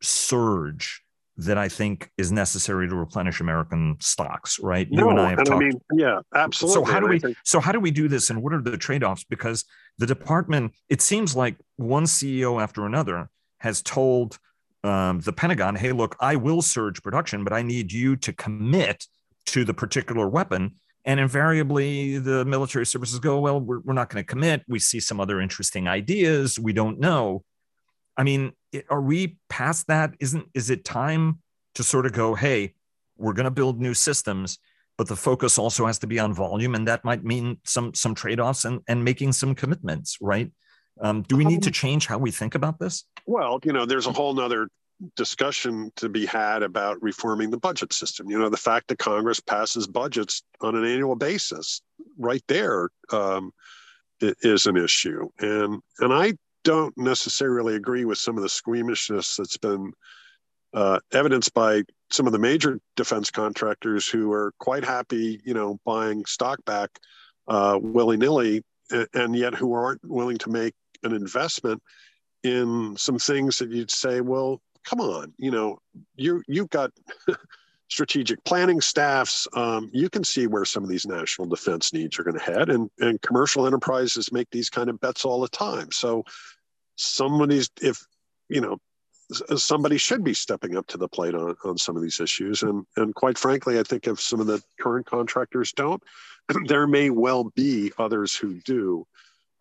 surge 0.00 1.02
that 1.38 1.56
I 1.56 1.68
think 1.68 2.10
is 2.18 2.32
necessary 2.32 2.88
to 2.88 2.96
replenish 2.96 3.40
American 3.40 3.96
stocks, 4.00 4.58
right? 4.58 4.90
No, 4.90 5.04
you 5.04 5.10
and 5.10 5.20
I 5.20 5.30
have 5.30 5.38
and 5.38 5.46
talked. 5.46 5.62
I 5.62 5.66
mean, 5.66 5.80
yeah, 5.92 6.20
absolutely. 6.34 6.84
So 6.84 6.92
how 6.92 6.98
do 6.98 7.06
we 7.06 7.18
think- 7.20 7.36
so 7.44 7.60
how 7.60 7.70
do 7.70 7.78
we 7.78 7.92
do 7.92 8.08
this 8.08 8.28
and 8.28 8.42
what 8.42 8.52
are 8.52 8.60
the 8.60 8.76
trade-offs? 8.76 9.24
Because 9.24 9.64
the 9.98 10.06
department, 10.06 10.74
it 10.88 11.00
seems 11.00 11.36
like 11.36 11.56
one 11.76 12.04
CEO 12.04 12.60
after 12.60 12.86
another 12.86 13.30
has 13.58 13.82
told 13.82 14.38
um, 14.82 15.20
the 15.20 15.32
Pentagon, 15.32 15.76
hey, 15.76 15.92
look, 15.92 16.16
I 16.20 16.36
will 16.36 16.62
surge 16.62 17.02
production, 17.02 17.44
but 17.44 17.52
I 17.52 17.62
need 17.62 17.92
you 17.92 18.16
to 18.16 18.32
commit 18.32 19.06
to 19.46 19.64
the 19.64 19.74
particular 19.74 20.28
weapon. 20.28 20.74
And 21.04 21.20
invariably, 21.20 22.18
the 22.18 22.44
military 22.44 22.84
services 22.84 23.18
go, 23.18 23.40
well, 23.40 23.60
we're, 23.60 23.80
we're 23.80 23.94
not 23.94 24.10
going 24.10 24.22
to 24.22 24.26
commit. 24.26 24.62
We 24.68 24.78
see 24.78 25.00
some 25.00 25.20
other 25.20 25.40
interesting 25.40 25.88
ideas. 25.88 26.58
We 26.58 26.72
don't 26.72 26.98
know. 26.98 27.44
I 28.16 28.24
mean, 28.24 28.52
are 28.90 29.00
we 29.00 29.36
past 29.48 29.86
that? 29.88 30.14
Isn't 30.20 30.46
is 30.54 30.70
it 30.70 30.84
time 30.84 31.40
to 31.74 31.82
sort 31.82 32.06
of 32.06 32.12
go, 32.12 32.34
hey, 32.34 32.74
we're 33.16 33.32
going 33.32 33.44
to 33.44 33.50
build 33.50 33.80
new 33.80 33.94
systems, 33.94 34.58
but 34.96 35.08
the 35.08 35.16
focus 35.16 35.58
also 35.58 35.86
has 35.86 35.98
to 36.00 36.06
be 36.06 36.18
on 36.18 36.32
volume, 36.34 36.74
and 36.74 36.86
that 36.88 37.04
might 37.04 37.24
mean 37.24 37.58
some 37.64 37.94
some 37.94 38.14
trade 38.14 38.40
offs 38.40 38.64
and 38.64 38.80
and 38.88 39.04
making 39.04 39.32
some 39.32 39.54
commitments, 39.54 40.18
right? 40.20 40.50
Um, 41.00 41.22
do 41.22 41.36
we 41.36 41.44
need 41.44 41.62
to 41.62 41.68
um, 41.68 41.72
change 41.72 42.06
how 42.06 42.18
we 42.18 42.30
think 42.30 42.54
about 42.54 42.78
this? 42.78 43.04
Well, 43.26 43.60
you 43.64 43.72
know, 43.72 43.86
there's 43.86 44.06
a 44.06 44.12
whole 44.12 44.34
nother 44.34 44.68
discussion 45.16 45.92
to 45.96 46.08
be 46.08 46.26
had 46.26 46.62
about 46.62 47.00
reforming 47.00 47.50
the 47.50 47.58
budget 47.58 47.92
system. 47.92 48.28
You 48.28 48.38
know, 48.38 48.48
the 48.48 48.56
fact 48.56 48.88
that 48.88 48.98
Congress 48.98 49.38
passes 49.38 49.86
budgets 49.86 50.42
on 50.60 50.74
an 50.74 50.84
annual 50.84 51.14
basis, 51.14 51.82
right 52.18 52.42
there, 52.48 52.90
um, 53.12 53.52
is 54.20 54.66
an 54.66 54.76
issue. 54.76 55.28
And 55.38 55.80
and 56.00 56.12
I 56.12 56.32
don't 56.64 56.96
necessarily 56.96 57.74
agree 57.74 58.04
with 58.04 58.18
some 58.18 58.36
of 58.36 58.42
the 58.42 58.48
squeamishness 58.48 59.36
that's 59.36 59.58
been 59.58 59.92
uh, 60.74 61.00
evidenced 61.12 61.54
by 61.54 61.82
some 62.10 62.26
of 62.26 62.32
the 62.32 62.38
major 62.38 62.80
defense 62.96 63.30
contractors 63.30 64.06
who 64.06 64.32
are 64.32 64.52
quite 64.58 64.84
happy, 64.84 65.40
you 65.44 65.54
know, 65.54 65.78
buying 65.84 66.24
stock 66.26 66.64
back 66.64 66.90
uh, 67.46 67.78
willy 67.80 68.16
nilly, 68.16 68.62
and, 68.90 69.08
and 69.14 69.36
yet 69.36 69.54
who 69.54 69.72
aren't 69.72 70.04
willing 70.04 70.38
to 70.38 70.50
make 70.50 70.74
an 71.02 71.12
investment 71.12 71.82
in 72.42 72.96
some 72.96 73.18
things 73.18 73.58
that 73.58 73.70
you'd 73.70 73.90
say, 73.90 74.20
well, 74.20 74.60
come 74.84 75.00
on, 75.00 75.32
you 75.38 75.50
know, 75.50 75.78
you 76.16 76.42
you've 76.46 76.70
got 76.70 76.90
strategic 77.88 78.42
planning 78.44 78.80
staffs. 78.80 79.48
Um, 79.54 79.90
you 79.92 80.08
can 80.08 80.24
see 80.24 80.46
where 80.46 80.64
some 80.64 80.82
of 80.82 80.88
these 80.88 81.06
national 81.06 81.48
defense 81.48 81.92
needs 81.92 82.18
are 82.18 82.24
going 82.24 82.38
to 82.38 82.44
head, 82.44 82.70
and 82.70 82.90
and 83.00 83.20
commercial 83.22 83.66
enterprises 83.66 84.32
make 84.32 84.48
these 84.50 84.70
kind 84.70 84.88
of 84.88 85.00
bets 85.00 85.24
all 85.24 85.40
the 85.40 85.48
time. 85.48 85.90
So 85.90 86.24
somebody's 86.96 87.70
if 87.80 88.06
you 88.48 88.60
know 88.60 88.78
somebody 89.56 89.98
should 89.98 90.24
be 90.24 90.32
stepping 90.32 90.76
up 90.76 90.86
to 90.86 90.96
the 90.96 91.08
plate 91.08 91.34
on, 91.34 91.54
on 91.64 91.76
some 91.76 91.96
of 91.96 92.02
these 92.02 92.18
issues 92.20 92.62
and 92.62 92.84
and 92.96 93.14
quite 93.14 93.36
frankly 93.36 93.78
i 93.78 93.82
think 93.82 94.06
if 94.06 94.20
some 94.20 94.40
of 94.40 94.46
the 94.46 94.62
current 94.80 95.06
contractors 95.06 95.72
don't 95.72 96.02
there 96.66 96.86
may 96.86 97.10
well 97.10 97.44
be 97.54 97.92
others 97.98 98.34
who 98.34 98.54
do 98.60 99.06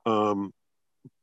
um, 0.05 0.53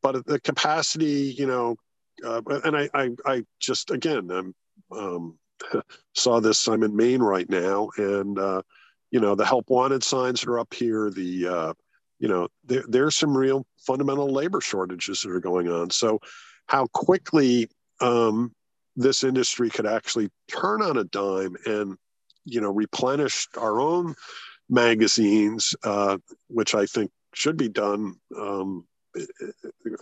but 0.03 0.27
the 0.27 0.39
capacity 0.41 1.35
you 1.37 1.47
know 1.47 1.77
uh, 2.25 2.43
and 2.65 2.77
I, 2.77 2.89
I 2.93 3.11
i 3.27 3.45
just 3.61 3.91
again 3.91 4.31
i'm 4.31 4.55
um, 4.93 5.39
saw 6.15 6.41
this 6.41 6.67
i'm 6.69 6.83
in 6.83 6.95
maine 6.97 7.23
right 7.23 7.49
now 7.49 7.89
and 7.97 8.39
uh, 8.39 8.63
you 9.11 9.21
know 9.21 9.35
the 9.35 9.45
help 9.45 9.69
wanted 9.71 10.03
signs 10.03 10.45
are 10.45 10.59
up 10.59 10.73
here 10.75 11.11
the 11.11 11.47
uh, 11.47 11.73
you 12.19 12.29
know, 12.29 12.49
there, 12.65 12.85
there's 12.89 13.17
some 13.17 13.37
real 13.37 13.67
fundamental 13.79 14.33
labor 14.33 14.61
shortages 14.61 15.21
that 15.21 15.31
are 15.31 15.41
going 15.41 15.69
on. 15.69 15.91
So, 15.91 16.21
how 16.67 16.87
quickly 16.87 17.69
um, 18.01 18.55
this 18.97 19.25
industry 19.25 19.69
could 19.69 19.87
actually 19.87 20.31
turn 20.49 20.81
on 20.81 20.97
a 20.97 21.05
dime 21.05 21.57
and, 21.67 21.99
you 22.47 22.63
know, 22.63 22.71
replenish 22.71 23.47
our 23.59 23.79
own 23.79 24.15
magazines, 24.71 25.75
uh, 25.85 26.17
which 26.49 26.75
I 26.75 26.87
think 26.87 27.11
should 27.35 27.59
be 27.59 27.69
done. 27.69 28.15
Um, 28.39 28.87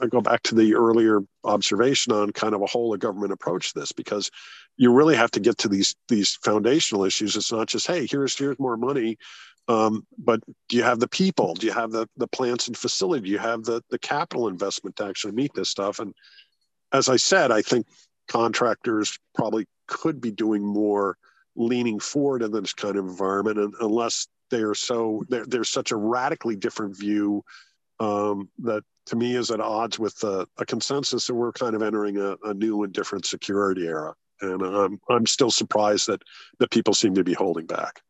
I 0.00 0.06
go 0.06 0.20
back 0.20 0.42
to 0.44 0.54
the 0.54 0.74
earlier 0.74 1.20
observation 1.44 2.12
on 2.12 2.32
kind 2.32 2.54
of 2.54 2.62
a 2.62 2.66
whole 2.66 2.94
of 2.94 3.00
government 3.00 3.32
approach 3.32 3.72
to 3.72 3.80
this 3.80 3.92
because 3.92 4.30
you 4.76 4.92
really 4.92 5.16
have 5.16 5.30
to 5.32 5.40
get 5.40 5.58
to 5.58 5.68
these 5.68 5.94
these 6.08 6.36
foundational 6.42 7.04
issues. 7.04 7.36
It's 7.36 7.52
not 7.52 7.68
just 7.68 7.86
hey, 7.86 8.06
here's 8.10 8.36
here's 8.36 8.58
more 8.58 8.76
money 8.76 9.18
um, 9.68 10.06
but 10.18 10.40
do 10.68 10.76
you 10.76 10.82
have 10.82 11.00
the 11.00 11.08
people? 11.08 11.54
Do 11.54 11.66
you 11.66 11.72
have 11.72 11.92
the, 11.92 12.08
the 12.16 12.26
plants 12.26 12.66
and 12.66 12.76
facility? 12.76 13.26
Do 13.26 13.30
you 13.30 13.38
have 13.38 13.64
the, 13.64 13.82
the 13.90 13.98
capital 13.98 14.48
investment 14.48 14.96
to 14.96 15.06
actually 15.06 15.32
meet 15.32 15.54
this 15.54 15.70
stuff? 15.70 15.98
And 15.98 16.14
as 16.92 17.08
I 17.08 17.16
said, 17.16 17.50
I 17.50 17.62
think 17.62 17.86
contractors 18.28 19.18
probably 19.34 19.66
could 19.86 20.20
be 20.20 20.30
doing 20.30 20.64
more 20.64 21.16
leaning 21.54 22.00
forward 22.00 22.42
in 22.42 22.50
this 22.50 22.72
kind 22.72 22.96
of 22.96 23.06
environment 23.06 23.58
and 23.58 23.74
unless 23.80 24.26
they 24.50 24.62
are 24.62 24.74
so 24.74 25.22
there's 25.28 25.68
such 25.68 25.90
a 25.90 25.96
radically 25.96 26.56
different 26.56 26.96
view 26.96 27.42
um, 28.00 28.48
that 28.58 28.82
to 29.06 29.16
me 29.16 29.36
is 29.36 29.50
at 29.50 29.60
odds 29.60 29.98
with 29.98 30.22
a 30.24 30.46
consensus 30.66 31.26
that 31.26 31.34
we're 31.34 31.52
kind 31.52 31.74
of 31.74 31.82
entering 31.82 32.16
a, 32.18 32.36
a 32.44 32.54
new 32.54 32.84
and 32.84 32.92
different 32.92 33.26
security 33.26 33.86
era. 33.86 34.14
And 34.40 34.62
I'm, 34.62 35.00
I'm 35.08 35.26
still 35.26 35.50
surprised 35.50 36.08
that 36.08 36.22
that 36.58 36.70
people 36.70 36.94
seem 36.94 37.14
to 37.14 37.24
be 37.24 37.34
holding 37.34 37.66
back 37.66 38.02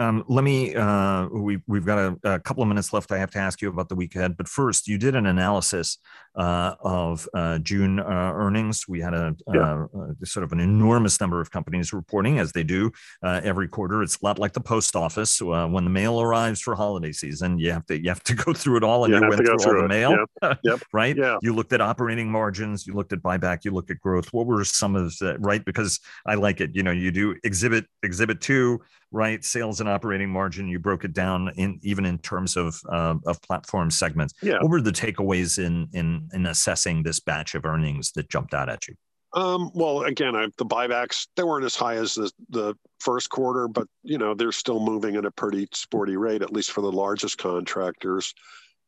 um, 0.00 0.24
let 0.28 0.44
me, 0.44 0.74
uh, 0.74 1.26
we, 1.28 1.60
we've 1.66 1.84
got 1.84 1.98
a, 1.98 2.34
a, 2.34 2.40
couple 2.40 2.62
of 2.62 2.68
minutes 2.68 2.92
left. 2.92 3.10
I 3.10 3.18
have 3.18 3.30
to 3.32 3.38
ask 3.38 3.60
you 3.60 3.68
about 3.68 3.88
the 3.88 3.96
week 3.96 4.14
ahead. 4.14 4.36
But 4.36 4.48
first, 4.48 4.86
you 4.86 4.96
did 4.96 5.16
an 5.16 5.26
analysis 5.26 5.98
uh, 6.36 6.74
of 6.80 7.28
uh, 7.34 7.58
June 7.58 7.98
uh, 7.98 8.04
earnings. 8.34 8.86
We 8.86 9.00
had 9.00 9.12
a, 9.12 9.34
yeah. 9.52 9.86
Uh, 9.94 10.12
sort 10.24 10.44
of 10.44 10.52
an 10.52 10.60
enormous 10.60 11.20
number 11.20 11.40
of 11.40 11.50
companies 11.50 11.92
reporting, 11.92 12.38
as 12.38 12.52
they 12.52 12.62
do 12.62 12.92
uh, 13.24 13.40
every 13.42 13.66
quarter. 13.66 14.02
It's 14.02 14.20
a 14.22 14.24
lot 14.24 14.38
like 14.38 14.52
the 14.52 14.60
post 14.60 14.94
office. 14.94 15.42
when 15.42 15.82
the 15.82 15.90
mail 15.90 16.20
arrives 16.20 16.60
for 16.60 16.76
holiday 16.76 17.10
season, 17.10 17.58
you 17.58 17.72
have 17.72 17.84
to 17.86 18.00
you 18.00 18.08
have 18.08 18.22
to 18.24 18.34
go 18.34 18.52
through 18.52 18.76
it 18.76 18.84
all, 18.84 19.04
and 19.04 19.12
you, 19.12 19.20
you 19.20 19.28
went 19.28 19.44
through, 19.44 19.58
through 19.58 19.76
all 19.76 19.82
the 19.82 19.88
mail, 19.88 20.26
yep. 20.42 20.58
Yep. 20.64 20.80
right? 20.92 21.16
Yeah. 21.16 21.38
You 21.42 21.54
looked 21.54 21.72
at 21.72 21.80
operating 21.80 22.30
margins, 22.30 22.86
you 22.86 22.94
looked 22.94 23.12
at 23.12 23.20
buyback, 23.20 23.64
you 23.64 23.72
looked 23.72 23.90
at 23.90 23.98
growth. 23.98 24.32
What 24.32 24.46
were 24.46 24.64
some 24.64 24.94
of 24.94 25.18
the 25.18 25.36
right? 25.40 25.64
Because 25.64 25.98
I 26.24 26.36
like 26.36 26.60
it. 26.60 26.76
You 26.76 26.84
know, 26.84 26.92
you 26.92 27.10
do 27.10 27.34
exhibit 27.42 27.86
exhibit 28.04 28.40
two 28.40 28.80
right? 29.10 29.44
Sales 29.44 29.80
and 29.80 29.88
operating 29.88 30.30
margin. 30.30 30.68
You 30.68 30.78
broke 30.78 31.04
it 31.04 31.12
down 31.12 31.50
in 31.56 31.78
even 31.82 32.04
in 32.04 32.18
terms 32.18 32.56
of 32.56 32.80
uh, 32.90 33.14
of 33.26 33.40
platform 33.42 33.90
segments. 33.90 34.34
Yeah. 34.42 34.58
What 34.60 34.70
were 34.70 34.80
the 34.80 34.92
takeaways 34.92 35.64
in 35.64 35.88
in 35.92 36.28
in 36.32 36.46
assessing 36.46 37.02
this 37.02 37.20
batch 37.20 37.54
of 37.54 37.64
earnings 37.64 38.12
that 38.12 38.28
jumped 38.28 38.54
out 38.54 38.68
at 38.68 38.88
you? 38.88 38.94
Um, 39.34 39.70
well, 39.74 40.02
again, 40.02 40.34
I, 40.34 40.48
the 40.56 40.64
buybacks 40.64 41.26
they 41.36 41.42
weren't 41.42 41.64
as 41.64 41.76
high 41.76 41.96
as 41.96 42.14
the 42.14 42.30
the 42.50 42.74
first 43.00 43.30
quarter, 43.30 43.68
but 43.68 43.86
you 44.02 44.18
know 44.18 44.34
they're 44.34 44.52
still 44.52 44.80
moving 44.80 45.16
at 45.16 45.24
a 45.24 45.30
pretty 45.30 45.68
sporty 45.72 46.16
rate, 46.16 46.42
at 46.42 46.52
least 46.52 46.72
for 46.72 46.80
the 46.80 46.92
largest 46.92 47.38
contractors. 47.38 48.34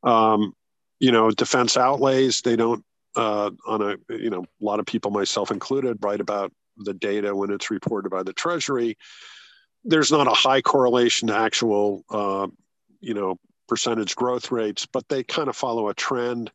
Um, 0.03 0.55
you 0.99 1.13
know, 1.13 1.31
defense 1.31 1.77
outlays 1.77 2.43
they 2.43 2.57
don't 2.57 2.85
uh, 3.17 3.51
on 3.67 3.83
a 3.83 3.97
you 4.15 4.31
know 4.31 4.43
a 4.43 4.65
lot 4.65 4.81
of 4.81 4.87
people, 4.87 5.11
myself 5.11 5.51
included, 5.51 5.99
write 6.03 6.21
about 6.21 6.53
the 6.79 6.95
data 6.95 7.35
when 7.35 7.51
it's 7.51 7.71
reported 7.71 8.11
by 8.11 8.23
the 8.23 8.33
Treasury. 8.33 8.97
There's 9.85 10.13
not 10.13 10.27
a 10.27 10.31
high 10.31 10.61
correlation 10.61 11.29
to 11.29 11.37
actual 11.37 12.05
uh, 12.11 12.49
you 13.01 13.15
know 13.15 13.39
percentage 13.69 14.17
growth 14.17 14.51
rates, 14.51 14.87
but 14.87 15.09
they 15.09 15.23
kind 15.23 15.49
of 15.49 15.57
follow 15.57 15.89
a 15.89 15.95
trend 15.95 16.51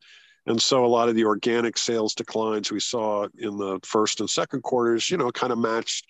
and 0.47 0.61
so 0.61 0.85
a 0.85 0.87
lot 0.87 1.09
of 1.09 1.15
the 1.15 1.25
organic 1.25 1.77
sales 1.77 2.13
declines 2.13 2.71
we 2.71 2.79
saw 2.79 3.27
in 3.37 3.57
the 3.57 3.79
first 3.83 4.19
and 4.19 4.29
second 4.29 4.61
quarters, 4.61 5.09
you 5.09 5.17
know, 5.17 5.31
kind 5.31 5.51
of 5.51 5.57
matched 5.57 6.05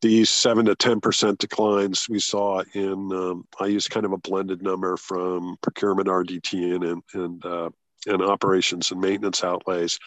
these 0.00 0.30
seven 0.30 0.64
to 0.66 0.74
10% 0.74 1.38
declines 1.38 2.08
we 2.08 2.18
saw 2.18 2.62
in, 2.74 3.12
um, 3.12 3.46
I 3.60 3.66
use 3.66 3.88
kind 3.88 4.04
of 4.06 4.12
a 4.12 4.18
blended 4.18 4.62
number 4.62 4.96
from 4.96 5.56
procurement 5.62 6.08
RDT 6.08 6.74
and, 6.74 7.02
and, 7.14 7.46
uh, 7.46 7.70
and 8.06 8.22
operations 8.22 8.90
and 8.90 9.00
maintenance 9.00 9.44
outlays. 9.44 9.98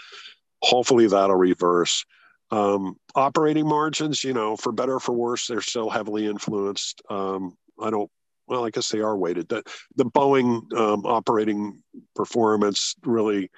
Hopefully 0.62 1.08
that'll 1.08 1.36
reverse. 1.36 2.06
Um, 2.52 2.98
operating 3.16 3.68
margins, 3.68 4.24
you 4.24 4.34
know, 4.34 4.56
for 4.56 4.72
better 4.72 4.96
or 4.96 5.00
for 5.00 5.14
worse, 5.14 5.48
they're 5.48 5.62
still 5.62 5.90
heavily 5.90 6.28
influenced. 6.28 7.02
Um, 7.10 7.58
I 7.82 7.90
don't 7.90 8.10
well, 8.48 8.66
I 8.66 8.70
guess 8.70 8.90
they 8.90 9.02
are 9.02 9.18
weighted. 9.18 9.50
The, 9.50 9.64
the 9.96 10.06
Boeing 10.06 10.72
um, 10.74 11.06
operating 11.06 11.82
performance 12.16 12.96
really 13.04 13.50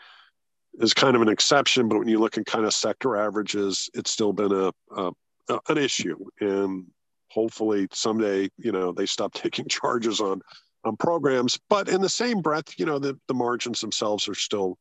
is 0.79 0.94
kind 0.94 1.15
of 1.15 1.22
an 1.22 1.29
exception, 1.29 1.89
but 1.89 2.00
when 2.00 2.08
you 2.08 2.20
look 2.20 2.38
at 2.38 2.46
kind 2.46 2.65
of 2.65 2.74
sector 2.74 3.17
averages, 3.17 3.89
it's 3.94 4.12
still 4.12 4.32
been 4.32 4.51
a, 4.51 4.72
a, 4.96 5.12
a 5.50 5.60
an 5.70 5.77
issue. 5.77 6.17
And 6.39 6.86
hopefully 7.29 7.88
someday, 7.91 8.50
you 8.58 8.72
know, 8.72 8.91
they 8.91 9.06
stop 9.06 9.34
taking 9.34 9.67
charges 9.67 10.20
on 10.22 10.41
on 10.84 10.96
programs. 10.96 11.60
But 11.70 11.89
in 11.89 12.01
the 12.01 12.10
same 12.10 12.41
breath, 12.41 12.79
you 12.79 12.86
know, 12.86 13.00
the, 13.00 13.20
the 13.27 13.34
margins 13.34 13.82
themselves 13.82 14.29
are 14.29 14.36
still 14.36 14.77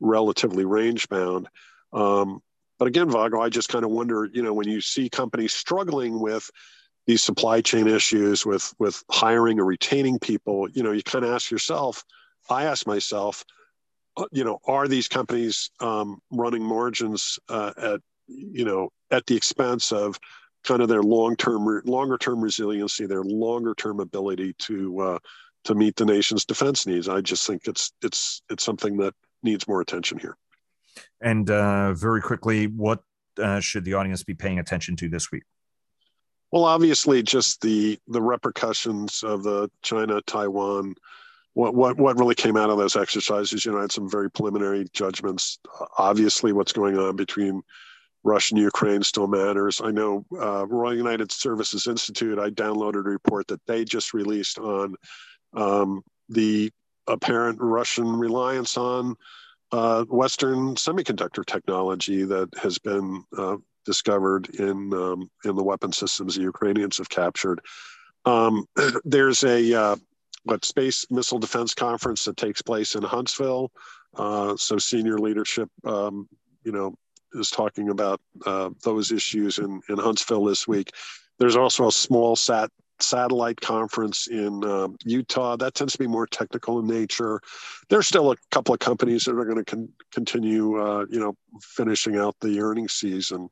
relatively 0.00 0.64
range 0.64 1.08
bound. 1.08 1.48
Um, 1.92 2.40
but 2.80 2.88
again, 2.88 3.10
Vago, 3.10 3.40
I 3.40 3.50
just 3.50 3.68
kind 3.68 3.84
of 3.84 3.92
wonder, 3.92 4.28
you 4.32 4.42
know, 4.42 4.54
when 4.54 4.66
you 4.66 4.80
see 4.80 5.08
companies 5.08 5.52
struggling 5.52 6.18
with 6.18 6.50
these 7.06 7.22
supply 7.22 7.60
chain 7.60 7.86
issues 7.86 8.46
with 8.46 8.72
with 8.78 9.02
hiring 9.10 9.58
or 9.58 9.64
retaining 9.64 10.18
people 10.18 10.68
you 10.70 10.82
know 10.82 10.92
you 10.92 11.02
kind 11.02 11.24
of 11.24 11.32
ask 11.32 11.50
yourself 11.50 12.04
i 12.50 12.64
ask 12.64 12.86
myself 12.86 13.44
uh, 14.16 14.26
you 14.32 14.44
know 14.44 14.58
are 14.66 14.86
these 14.86 15.08
companies 15.08 15.70
um, 15.80 16.20
running 16.30 16.62
margins 16.62 17.38
uh, 17.48 17.72
at 17.76 18.00
you 18.28 18.64
know 18.64 18.90
at 19.10 19.26
the 19.26 19.36
expense 19.36 19.92
of 19.92 20.18
kind 20.62 20.82
of 20.82 20.88
their 20.88 21.02
long-term 21.02 21.82
longer 21.84 22.18
term 22.18 22.40
resiliency 22.40 23.06
their 23.06 23.24
longer 23.24 23.74
term 23.74 23.98
ability 23.98 24.54
to 24.58 25.00
uh, 25.00 25.18
to 25.64 25.74
meet 25.74 25.96
the 25.96 26.04
nation's 26.04 26.44
defense 26.44 26.86
needs? 26.86 27.08
I 27.08 27.22
just 27.22 27.46
think 27.46 27.66
it's 27.66 27.92
it's 28.02 28.42
it's 28.50 28.62
something 28.62 28.98
that 28.98 29.14
needs 29.42 29.66
more 29.66 29.80
attention 29.80 30.18
here 30.18 30.36
and 31.20 31.50
uh, 31.50 31.92
very 31.94 32.20
quickly 32.20 32.66
what 32.66 33.02
uh, 33.38 33.60
should 33.60 33.84
the 33.84 33.94
audience 33.94 34.22
be 34.22 34.34
paying 34.34 34.58
attention 34.58 34.96
to 34.96 35.08
this 35.08 35.30
week 35.30 35.44
well, 36.52 36.64
obviously, 36.64 37.22
just 37.22 37.60
the 37.60 37.98
the 38.08 38.22
repercussions 38.22 39.22
of 39.22 39.44
the 39.44 39.70
China 39.82 40.20
Taiwan. 40.22 40.94
What 41.54 41.74
what 41.74 41.96
what 41.96 42.18
really 42.18 42.34
came 42.34 42.56
out 42.56 42.70
of 42.70 42.78
those 42.78 42.96
exercises? 42.96 43.64
You 43.64 43.72
know, 43.72 43.78
I 43.78 43.82
had 43.82 43.92
some 43.92 44.10
very 44.10 44.30
preliminary 44.30 44.86
judgments. 44.92 45.58
Obviously, 45.96 46.52
what's 46.52 46.72
going 46.72 46.98
on 46.98 47.14
between 47.14 47.62
Russia 48.24 48.54
and 48.54 48.62
Ukraine 48.62 49.02
still 49.02 49.28
matters. 49.28 49.80
I 49.82 49.92
know 49.92 50.24
uh, 50.38 50.66
Royal 50.66 50.96
United 50.96 51.30
Services 51.30 51.86
Institute. 51.86 52.38
I 52.38 52.50
downloaded 52.50 53.06
a 53.06 53.10
report 53.10 53.46
that 53.48 53.64
they 53.66 53.84
just 53.84 54.12
released 54.12 54.58
on 54.58 54.96
um, 55.54 56.02
the 56.28 56.70
apparent 57.06 57.58
Russian 57.60 58.06
reliance 58.06 58.76
on 58.76 59.14
uh, 59.72 60.04
Western 60.04 60.74
semiconductor 60.74 61.44
technology 61.44 62.24
that 62.24 62.48
has 62.60 62.78
been 62.78 63.24
uh, 63.36 63.56
discovered 63.84 64.48
in 64.58 64.92
um, 64.92 65.30
in 65.44 65.56
the 65.56 65.62
weapon 65.62 65.92
systems 65.92 66.34
the 66.34 66.42
Ukrainians 66.42 66.98
have 66.98 67.08
captured. 67.08 67.60
Um, 68.24 68.66
there's 69.04 69.44
a 69.44 69.74
uh, 69.74 69.96
what 70.44 70.64
space 70.64 71.06
missile 71.10 71.38
defense 71.38 71.74
conference 71.74 72.24
that 72.24 72.36
takes 72.36 72.62
place 72.62 72.94
in 72.94 73.02
Huntsville. 73.02 73.70
Uh, 74.16 74.56
so 74.56 74.78
senior 74.78 75.18
leadership, 75.18 75.68
um, 75.84 76.28
you 76.64 76.72
know, 76.72 76.94
is 77.34 77.50
talking 77.50 77.90
about 77.90 78.20
uh, 78.46 78.70
those 78.84 79.12
issues 79.12 79.58
in 79.58 79.80
in 79.88 79.98
Huntsville 79.98 80.44
this 80.44 80.66
week. 80.66 80.92
There's 81.38 81.56
also 81.56 81.88
a 81.88 81.92
small 81.92 82.36
sat 82.36 82.70
satellite 83.02 83.60
conference 83.60 84.26
in 84.26 84.64
uh, 84.64 84.88
Utah. 85.04 85.56
That 85.56 85.74
tends 85.74 85.92
to 85.94 85.98
be 85.98 86.06
more 86.06 86.26
technical 86.26 86.78
in 86.78 86.86
nature. 86.86 87.40
There's 87.88 88.06
still 88.06 88.32
a 88.32 88.36
couple 88.50 88.74
of 88.74 88.80
companies 88.80 89.24
that 89.24 89.36
are 89.36 89.44
going 89.44 89.62
to 89.62 89.64
con- 89.64 89.92
continue, 90.12 90.80
uh, 90.80 91.06
you 91.10 91.20
know, 91.20 91.34
finishing 91.60 92.16
out 92.16 92.36
the 92.40 92.60
earnings 92.60 92.92
season. 92.92 93.48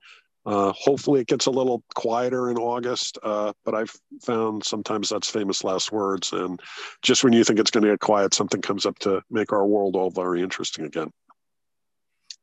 Uh, 0.47 0.73
hopefully, 0.73 1.21
it 1.21 1.27
gets 1.27 1.47
a 1.47 1.51
little 1.51 1.83
quieter 1.95 2.51
in 2.51 2.57
August, 2.57 3.19
uh, 3.23 3.53
but 3.65 3.75
I've 3.75 3.95
found 4.23 4.65
sometimes 4.65 5.11
that's 5.11 5.29
famous 5.29 5.63
last 5.63 5.93
words. 5.93 6.33
And 6.33 6.59
just 7.03 7.23
when 7.23 7.35
you 7.35 7.45
think 7.45 7.59
it's 7.59 7.71
going 7.71 7.85
to 7.85 7.91
get 7.91 8.01
quiet, 8.01 8.33
something 8.33 8.63
comes 8.63 8.87
up 8.87 8.99
to 9.01 9.23
make 9.31 9.53
our 9.53 9.67
world 9.67 9.95
all 9.95 10.11
very 10.11 10.43
interesting 10.43 10.87
again. 10.87 11.11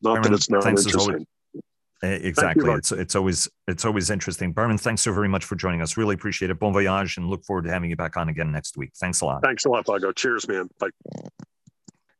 Not 0.02 0.22
that 0.22 0.34
it's 0.34 0.50
not 0.50 0.68
interesting. 0.68 1.26
Exactly. 2.14 2.66
You, 2.66 2.78
it's 2.78 2.92
it's 2.92 3.16
always 3.16 3.48
it's 3.68 3.86
always 3.86 4.10
interesting. 4.10 4.54
Byron, 4.54 4.78
thanks 4.78 5.02
so 5.02 5.14
very 5.14 5.30
much 5.30 5.46
for 5.46 5.56
joining 5.56 5.82
us. 5.82 5.98
Really 5.98 6.16
appreciate 6.16 6.52
it. 6.52 6.60
Bon 6.60 6.74
voyage 6.74 7.18
and 7.18 7.30
look 7.30 7.44
forward 7.44 7.66
to 7.66 7.72
having 7.72 7.90
you 7.90 7.96
back 7.96 8.18
on 8.18 8.30
again 8.30 8.52
next 8.52 8.78
week. 8.78 8.92
Thanks 8.96 9.22
a 9.22 9.26
lot. 9.26 9.42
Thanks 9.44 9.66
a 9.66 9.70
lot, 9.70 9.86
Vago. 9.86 10.12
Cheers, 10.12 10.48
man. 10.48 10.70
Bye. 10.80 10.90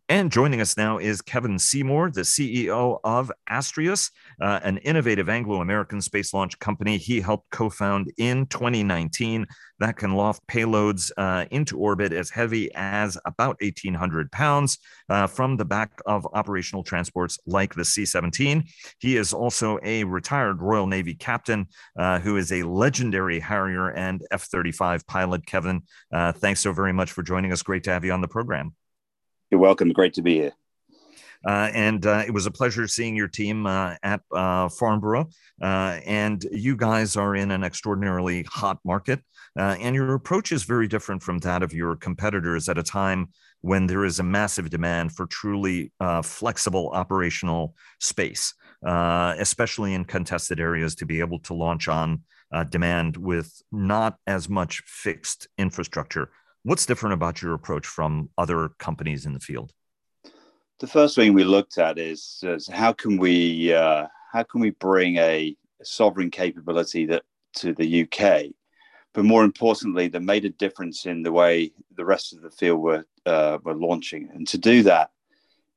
And 0.08 0.32
joining 0.32 0.62
us 0.62 0.78
now 0.78 1.00
is 1.00 1.24
Kevin 1.24 1.58
Seymour, 1.58 2.12
the 2.12 2.22
CEO 2.22 3.00
of 3.04 3.32
Astraius, 3.50 4.12
uh, 4.40 4.60
an 4.62 4.78
innovative 4.78 5.30
Anglo 5.30 5.62
American 5.62 6.00
space 6.00 6.32
launch 6.32 6.60
company 6.60 6.98
he 6.98 7.20
helped 7.20 7.50
co 7.50 7.72
found 7.72 8.12
in 8.20 8.46
2019 8.46 9.48
that 9.80 9.98
can 9.98 10.14
loft 10.14 10.46
payloads 10.46 11.12
uh, 11.18 11.46
into 11.50 11.80
orbit 11.80 12.14
as 12.14 12.30
heavy 12.30 12.70
as 12.76 13.18
about 13.26 13.60
1,800 13.62 14.32
pounds 14.32 14.78
uh, 15.10 15.26
from 15.26 15.58
the 15.58 15.66
back 15.66 16.00
of 16.06 16.28
operational 16.34 16.84
transports 16.84 17.40
like 17.48 17.74
the 17.74 17.84
C 17.84 18.06
17. 18.06 18.64
He 19.00 19.18
is 19.18 19.34
also 19.34 19.80
a 19.82 20.04
retired 20.04 20.62
Royal 20.62 20.86
Navy 20.86 21.16
captain 21.16 21.66
uh, 21.98 22.20
who 22.20 22.38
is 22.38 22.52
a 22.52 22.62
legendary 22.62 23.40
Harrier 23.40 23.90
and 23.90 24.22
F 24.30 24.44
35 24.44 25.08
pilot. 25.08 25.48
Kevin, 25.48 25.82
uh, 26.14 26.32
thanks 26.32 26.60
so 26.60 26.72
very 26.72 26.94
much 26.94 27.12
for 27.12 27.24
joining 27.24 27.52
us. 27.52 27.64
Great 27.64 27.84
to 27.86 27.90
have 27.90 28.06
you 28.06 28.12
on 28.12 28.22
the 28.22 28.28
program. 28.28 28.76
You're 29.56 29.62
welcome. 29.62 29.94
Great 29.94 30.14
to 30.16 30.22
be 30.22 30.34
here. 30.34 30.52
Uh, 31.48 31.72
and 31.74 32.06
uh, 32.06 32.24
it 32.28 32.34
was 32.34 32.46
a 32.46 32.52
pleasure 32.52 32.90
seeing 32.90 33.16
your 33.16 33.30
team 33.30 33.66
uh, 33.66 33.96
at 34.04 34.20
uh, 34.34 34.68
Farnborough. 34.68 35.30
Uh, 35.62 35.98
and 36.06 36.46
you 36.52 36.76
guys 36.76 37.16
are 37.16 37.38
in 37.38 37.52
an 37.52 37.64
extraordinarily 37.64 38.44
hot 38.50 38.80
market. 38.84 39.22
Uh, 39.58 39.78
and 39.80 39.96
your 39.96 40.14
approach 40.14 40.52
is 40.52 40.64
very 40.64 40.90
different 40.90 41.24
from 41.24 41.38
that 41.38 41.64
of 41.64 41.72
your 41.72 41.96
competitors 41.96 42.68
at 42.68 42.78
a 42.78 42.84
time 42.84 43.30
when 43.62 43.88
there 43.88 44.04
is 44.04 44.20
a 44.20 44.24
massive 44.24 44.70
demand 44.70 45.14
for 45.14 45.26
truly 45.26 45.94
flexible 46.22 46.90
operational 46.90 47.76
space, 48.02 48.54
especially 48.84 49.94
in 49.94 50.04
contested 50.04 50.60
areas, 50.60 50.96
to 50.96 51.06
be 51.06 51.22
able 51.22 51.40
to 51.40 51.54
launch 51.54 51.88
on 51.88 52.22
demand 52.70 53.16
with 53.16 53.62
not 53.72 54.18
as 54.28 54.50
much 54.50 54.84
fixed 54.86 55.48
infrastructure 55.58 56.30
What's 56.66 56.88
different 56.88 57.14
about 57.14 57.44
your 57.44 57.54
approach 57.54 57.86
from 57.86 58.30
other 58.40 58.70
companies 58.80 59.28
in 59.28 59.34
the 59.34 59.40
field? 59.40 59.72
The 60.80 60.88
first 60.88 61.16
thing 61.16 61.36
we 61.36 61.44
looked 61.44 61.78
at 61.78 62.00
is, 62.00 62.40
is 62.42 62.68
how 62.68 62.92
can 62.92 63.18
we 63.18 63.72
uh, 63.72 64.08
how 64.34 64.42
can 64.42 64.62
we 64.62 64.72
bring 64.72 65.18
a 65.18 65.56
sovereign 65.84 66.32
capability 66.32 67.06
that 67.06 67.22
to 67.58 67.74
the 67.74 68.02
UK, 68.02 68.46
but 69.14 69.26
more 69.26 69.44
importantly, 69.44 70.08
that 70.08 70.22
made 70.22 70.44
a 70.44 70.50
difference 70.50 71.06
in 71.06 71.22
the 71.22 71.32
way 71.32 71.72
the 71.96 72.04
rest 72.04 72.34
of 72.34 72.42
the 72.42 72.50
field 72.50 72.82
were 72.82 73.06
uh, 73.28 73.60
were 73.64 73.76
launching. 73.76 74.32
And 74.34 74.48
to 74.48 74.58
do 74.58 74.82
that, 74.84 75.12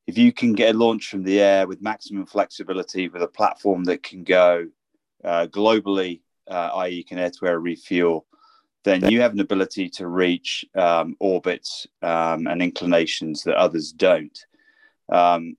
if 0.06 0.16
you 0.16 0.32
can 0.32 0.54
get 0.54 0.74
a 0.74 0.78
launch 0.78 1.10
from 1.10 1.22
the 1.22 1.38
air 1.38 1.66
with 1.66 1.82
maximum 1.82 2.24
flexibility, 2.24 3.10
with 3.10 3.22
a 3.22 3.28
platform 3.28 3.84
that 3.84 4.02
can 4.02 4.24
go 4.24 4.66
uh, 5.22 5.48
globally, 5.48 6.22
uh, 6.50 6.70
i.e., 6.76 7.02
can 7.02 7.18
air-to-air 7.18 7.60
refuel 7.60 8.24
then 8.84 9.08
you 9.10 9.20
have 9.20 9.32
an 9.32 9.40
ability 9.40 9.88
to 9.90 10.08
reach 10.08 10.64
um, 10.74 11.16
orbits 11.20 11.86
um, 12.02 12.46
and 12.46 12.62
inclinations 12.62 13.42
that 13.42 13.56
others 13.56 13.92
don't. 13.92 14.38
Um, 15.10 15.56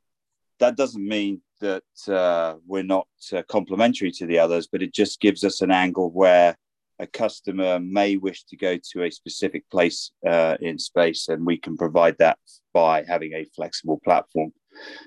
that 0.59 0.77
doesn't 0.77 1.05
mean 1.05 1.41
that 1.59 1.83
uh, 2.07 2.55
we're 2.65 2.83
not 2.83 3.07
uh, 3.33 3.43
complementary 3.49 4.11
to 4.11 4.25
the 4.25 4.39
others, 4.39 4.67
but 4.67 4.81
it 4.81 4.93
just 4.93 5.19
gives 5.19 5.43
us 5.43 5.61
an 5.61 5.71
angle 5.71 6.11
where 6.11 6.55
a 6.99 7.07
customer 7.07 7.79
may 7.79 8.17
wish 8.17 8.43
to 8.43 8.57
go 8.57 8.77
to 8.91 9.03
a 9.03 9.09
specific 9.11 9.69
place 9.69 10.11
uh, 10.27 10.57
in 10.59 10.77
space, 10.77 11.29
and 11.29 11.45
we 11.45 11.57
can 11.57 11.77
provide 11.77 12.17
that 12.19 12.37
by 12.73 13.03
having 13.03 13.33
a 13.33 13.45
flexible 13.55 13.99
platform. 14.03 14.51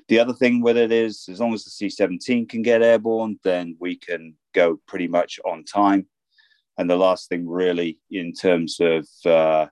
The 0.09 0.18
other 0.18 0.33
thing 0.33 0.62
with 0.62 0.77
it 0.77 0.90
is, 0.90 1.29
as 1.31 1.40
long 1.40 1.55
as 1.55 1.64
the 1.64 1.70
C 1.70 1.88
17 1.88 2.46
can 2.46 2.62
get 2.62 2.83
airborne, 2.83 3.38
then 3.44 3.77
we 3.79 3.96
can 3.96 4.35
go 4.55 4.79
pretty 4.87 5.09
much 5.09 5.38
on 5.44 5.64
time. 5.64 6.07
And 6.78 6.88
the 6.88 6.96
last 6.96 7.28
thing, 7.28 7.48
really, 7.48 7.98
in 8.11 8.32
terms 8.32 8.78
of 8.80 9.06
uh, 9.26 9.66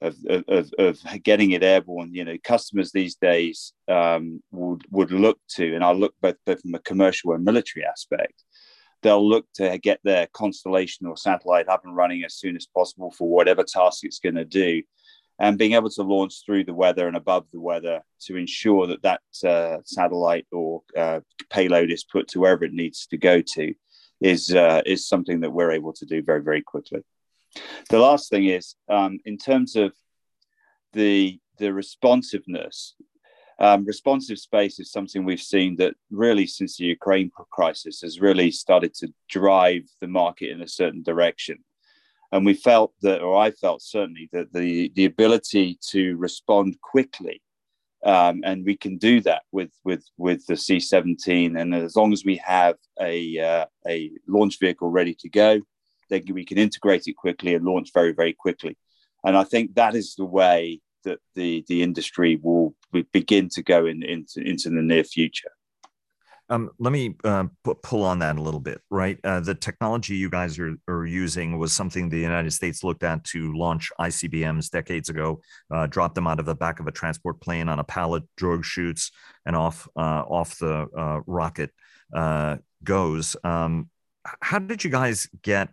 of, 0.00 0.14
of, 0.48 0.70
of 0.78 0.98
getting 1.22 1.50
it 1.52 1.64
airborne, 1.64 2.14
you 2.14 2.24
know, 2.24 2.36
customers 2.44 2.92
these 2.92 3.16
days 3.16 3.72
um, 3.88 4.40
would 4.52 4.82
would 4.90 5.10
look 5.10 5.38
to, 5.56 5.74
and 5.74 5.84
I'll 5.84 5.98
look 5.98 6.14
both, 6.20 6.36
both 6.46 6.60
from 6.62 6.74
a 6.74 6.80
commercial 6.80 7.32
and 7.32 7.44
military 7.44 7.84
aspect. 7.84 8.44
They'll 9.02 9.28
look 9.28 9.46
to 9.54 9.78
get 9.78 10.00
their 10.02 10.28
constellation 10.32 11.06
or 11.06 11.16
satellite 11.16 11.68
up 11.68 11.84
and 11.84 11.96
running 11.96 12.24
as 12.24 12.34
soon 12.34 12.56
as 12.56 12.66
possible 12.66 13.12
for 13.12 13.28
whatever 13.28 13.64
task 13.64 14.00
it's 14.04 14.18
going 14.20 14.34
to 14.36 14.44
do, 14.44 14.82
and 15.38 15.58
being 15.58 15.72
able 15.72 15.90
to 15.90 16.02
launch 16.02 16.44
through 16.44 16.64
the 16.64 16.74
weather 16.74 17.08
and 17.08 17.16
above 17.16 17.46
the 17.52 17.60
weather 17.60 18.00
to 18.22 18.36
ensure 18.36 18.86
that 18.86 19.02
that 19.02 19.20
uh, 19.48 19.78
satellite 19.84 20.46
or 20.52 20.82
uh, 20.96 21.20
payload 21.50 21.90
is 21.90 22.04
put 22.04 22.28
to 22.28 22.40
wherever 22.40 22.64
it 22.64 22.72
needs 22.72 23.06
to 23.08 23.16
go 23.16 23.40
to 23.40 23.74
is 24.20 24.54
uh, 24.54 24.82
is 24.86 25.06
something 25.06 25.40
that 25.40 25.52
we're 25.52 25.72
able 25.72 25.92
to 25.94 26.06
do 26.06 26.22
very 26.22 26.42
very 26.42 26.62
quickly. 26.62 27.00
The 27.90 27.98
last 27.98 28.30
thing 28.30 28.46
is 28.46 28.76
um, 28.88 29.18
in 29.24 29.38
terms 29.38 29.76
of 29.76 29.92
the 30.92 31.38
the 31.58 31.72
responsiveness. 31.72 32.94
Um, 33.60 33.84
responsive 33.84 34.38
space 34.38 34.78
is 34.78 34.92
something 34.92 35.24
we've 35.24 35.40
seen 35.40 35.74
that 35.78 35.94
really 36.12 36.46
since 36.46 36.76
the 36.76 36.84
Ukraine 36.84 37.28
crisis 37.50 38.02
has 38.02 38.20
really 38.20 38.52
started 38.52 38.94
to 38.94 39.12
drive 39.28 39.82
the 40.00 40.06
market 40.06 40.52
in 40.52 40.62
a 40.62 40.68
certain 40.68 41.02
direction. 41.02 41.58
And 42.30 42.46
we 42.46 42.54
felt 42.54 42.92
that, 43.02 43.20
or 43.20 43.36
I 43.36 43.50
felt 43.50 43.82
certainly 43.82 44.28
that 44.32 44.52
the, 44.52 44.92
the 44.94 45.06
ability 45.06 45.78
to 45.88 46.16
respond 46.18 46.80
quickly, 46.80 47.42
um, 48.04 48.42
and 48.44 48.64
we 48.64 48.76
can 48.76 48.96
do 48.96 49.20
that 49.22 49.42
with, 49.52 49.70
with, 49.84 50.04
with 50.16 50.46
the 50.46 50.56
C-17. 50.56 51.60
And 51.60 51.74
as 51.74 51.96
long 51.96 52.12
as 52.12 52.24
we 52.24 52.36
have 52.36 52.76
a, 53.00 53.38
uh, 53.38 53.66
a 53.86 54.10
launch 54.26 54.58
vehicle 54.60 54.88
ready 54.88 55.14
to 55.20 55.28
go, 55.28 55.60
then 56.10 56.22
we 56.30 56.44
can 56.44 56.58
integrate 56.58 57.06
it 57.06 57.16
quickly 57.16 57.54
and 57.54 57.64
launch 57.64 57.90
very, 57.92 58.12
very 58.12 58.32
quickly. 58.32 58.76
And 59.24 59.36
I 59.36 59.44
think 59.44 59.74
that 59.74 59.94
is 59.94 60.14
the 60.14 60.24
way 60.24 60.80
that 61.04 61.18
the, 61.34 61.64
the 61.68 61.82
industry 61.82 62.38
will 62.42 62.74
begin 63.12 63.48
to 63.50 63.62
go 63.62 63.86
in, 63.86 64.02
into, 64.02 64.40
into 64.40 64.70
the 64.70 64.82
near 64.82 65.04
future. 65.04 65.50
Um, 66.50 66.70
let 66.78 66.92
me 66.92 67.14
uh, 67.24 67.44
pull 67.82 68.04
on 68.04 68.20
that 68.20 68.38
a 68.38 68.42
little 68.42 68.60
bit, 68.60 68.80
right? 68.90 69.18
Uh, 69.22 69.40
the 69.40 69.54
technology 69.54 70.16
you 70.16 70.30
guys 70.30 70.58
are, 70.58 70.76
are, 70.88 71.04
using 71.04 71.58
was 71.58 71.72
something 71.72 72.08
the 72.08 72.18
United 72.18 72.52
States 72.52 72.82
looked 72.82 73.02
at 73.02 73.22
to 73.24 73.52
launch 73.52 73.90
ICBMs 74.00 74.70
decades 74.70 75.10
ago, 75.10 75.40
uh, 75.70 75.86
dropped 75.86 76.14
them 76.14 76.26
out 76.26 76.40
of 76.40 76.46
the 76.46 76.54
back 76.54 76.80
of 76.80 76.86
a 76.86 76.92
transport 76.92 77.40
plane 77.40 77.68
on 77.68 77.78
a 77.78 77.84
pallet, 77.84 78.22
drogue 78.36 78.64
chutes, 78.64 79.10
and 79.44 79.56
off 79.56 79.86
uh, 79.96 80.22
off 80.28 80.58
the 80.58 80.86
uh, 80.96 81.20
rocket 81.26 81.70
uh, 82.14 82.56
goes. 82.82 83.36
Um, 83.44 83.90
how 84.40 84.58
did 84.58 84.84
you 84.84 84.90
guys 84.90 85.28
get 85.42 85.68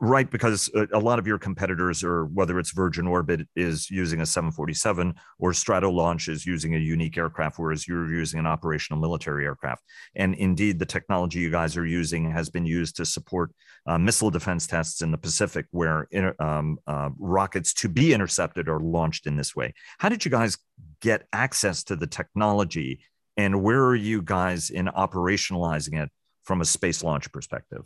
right, 0.00 0.28
because 0.28 0.70
uh, 0.74 0.86
a 0.92 0.98
lot 0.98 1.18
of 1.18 1.26
your 1.26 1.38
competitors, 1.38 2.02
or 2.02 2.26
whether 2.26 2.58
it's 2.58 2.72
Virgin 2.72 3.06
Orbit, 3.06 3.46
is 3.54 3.90
using 3.90 4.20
a 4.20 4.26
747, 4.26 5.14
or 5.38 5.52
Stratolaunch 5.52 6.28
is 6.28 6.44
using 6.44 6.74
a 6.74 6.78
unique 6.78 7.16
aircraft, 7.16 7.58
whereas 7.58 7.86
you're 7.86 8.12
using 8.12 8.40
an 8.40 8.46
operational 8.46 9.00
military 9.00 9.44
aircraft. 9.44 9.82
And 10.16 10.34
indeed, 10.34 10.78
the 10.78 10.86
technology 10.86 11.38
you 11.38 11.50
guys 11.50 11.76
are 11.76 11.86
using 11.86 12.30
has 12.30 12.50
been 12.50 12.66
used 12.66 12.96
to 12.96 13.06
support 13.06 13.52
uh, 13.86 13.98
missile 13.98 14.30
defense 14.30 14.66
tests 14.66 15.00
in 15.00 15.12
the 15.12 15.18
Pacific, 15.18 15.66
where 15.70 16.08
um, 16.40 16.78
uh, 16.86 17.10
rockets 17.18 17.72
to 17.74 17.88
be 17.88 18.12
intercepted 18.12 18.68
are 18.68 18.80
launched 18.80 19.26
in 19.26 19.36
this 19.36 19.54
way. 19.54 19.74
How 19.98 20.08
did 20.08 20.24
you 20.24 20.30
guys 20.30 20.58
get 21.00 21.26
access 21.32 21.84
to 21.84 21.96
the 21.96 22.06
technology, 22.06 23.00
and 23.36 23.62
where 23.62 23.84
are 23.84 23.96
you 23.96 24.22
guys 24.22 24.70
in 24.70 24.86
operationalizing 24.86 26.02
it 26.02 26.10
from 26.42 26.60
a 26.60 26.64
space 26.64 27.04
launch 27.04 27.30
perspective? 27.30 27.84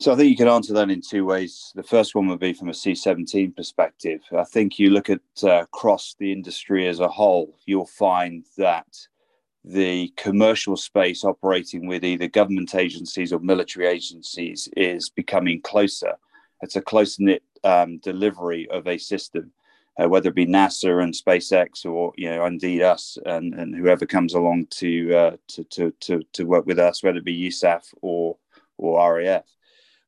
So 0.00 0.12
I 0.12 0.16
think 0.16 0.30
you 0.30 0.36
can 0.36 0.48
answer 0.48 0.72
that 0.74 0.90
in 0.90 1.00
two 1.00 1.24
ways. 1.24 1.70
The 1.76 1.82
first 1.82 2.14
one 2.14 2.26
would 2.26 2.40
be 2.40 2.52
from 2.52 2.68
a 2.68 2.72
C17 2.72 3.54
perspective. 3.54 4.20
I 4.36 4.44
think 4.44 4.78
you 4.78 4.90
look 4.90 5.08
at 5.08 5.20
uh, 5.44 5.62
across 5.62 6.16
the 6.18 6.32
industry 6.32 6.88
as 6.88 6.98
a 6.98 7.06
whole, 7.06 7.56
you'll 7.66 7.86
find 7.86 8.44
that 8.58 8.88
the 9.64 10.12
commercial 10.16 10.76
space 10.76 11.24
operating 11.24 11.86
with 11.86 12.04
either 12.04 12.26
government 12.26 12.74
agencies 12.74 13.32
or 13.32 13.38
military 13.38 13.86
agencies 13.86 14.68
is 14.76 15.08
becoming 15.08 15.60
closer. 15.60 16.14
It's 16.62 16.76
a 16.76 16.82
close 16.82 17.20
knit 17.20 17.44
um, 17.62 17.98
delivery 17.98 18.68
of 18.70 18.88
a 18.88 18.98
system, 18.98 19.52
uh, 20.02 20.08
whether 20.08 20.30
it 20.30 20.34
be 20.34 20.46
NASA 20.46 21.02
and 21.02 21.14
SpaceX 21.14 21.86
or 21.86 22.12
you 22.16 22.28
know 22.28 22.44
indeed 22.44 22.82
us 22.82 23.18
and, 23.24 23.54
and 23.54 23.74
whoever 23.74 24.04
comes 24.04 24.34
along 24.34 24.66
to, 24.70 25.14
uh, 25.14 25.36
to, 25.48 25.64
to 25.64 25.90
to 26.00 26.22
to 26.32 26.44
work 26.44 26.66
with 26.66 26.80
us, 26.80 27.04
whether 27.04 27.18
it 27.18 27.24
be 27.24 27.48
USAF 27.48 27.94
or 28.00 28.36
or 28.78 29.16
RAF 29.16 29.44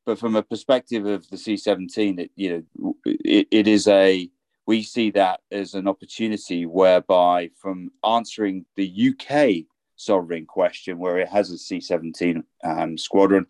but 0.05 0.19
from 0.19 0.37
a 0.37 0.43
perspective 0.43 1.07
of 1.07 1.29
the 1.31 1.37
C17, 1.37 2.21
it, 2.21 2.31
you 2.37 2.67
know, 2.81 2.97
it, 3.05 3.49
it 3.51 3.69
is 3.69 3.89
a 3.89 4.29
we 4.67 4.83
see 4.83 5.11
that 5.11 5.41
as 5.51 5.75
an 5.75 5.87
opportunity 5.87 6.65
whereby 6.65 7.51
from 7.57 7.91
answering 8.03 8.65
the 8.77 9.11
UK 9.11 9.67
sovereign 9.97 10.47
question, 10.47 10.99
where 10.99 11.19
it 11.19 11.29
has 11.29 11.51
a 11.51 11.55
C17 11.55 12.43
um, 12.65 12.99
squadron, 12.99 13.47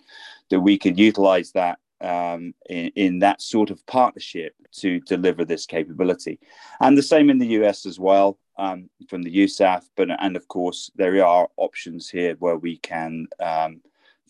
that 0.51 0.61
we 0.61 0.79
can 0.79 0.97
utilize 0.97 1.53
that 1.53 1.79
um, 2.01 2.55
in, 2.69 2.91
in, 2.97 3.19
that 3.21 3.41
sort 3.41 3.71
of 3.71 3.85
partnership 3.87 4.55
to 4.73 5.01
deliver 5.01 5.45
this 5.45 5.65
capability. 5.67 6.39
And 6.81 6.99
the 6.99 7.03
same 7.03 7.31
in 7.31 7.39
the 7.39 7.55
US 7.63 7.87
as 7.87 7.99
well 7.99 8.39
um, 8.59 8.91
from 9.09 9.23
the 9.23 9.35
USAF. 9.35 9.85
But, 9.97 10.09
and 10.21 10.37
of 10.37 10.49
course, 10.49 10.91
there 10.97 11.25
are 11.25 11.49
options 11.57 12.11
here 12.11 12.35
where 12.41 12.57
we 12.57 12.77
can 12.79 13.27
um, 13.41 13.81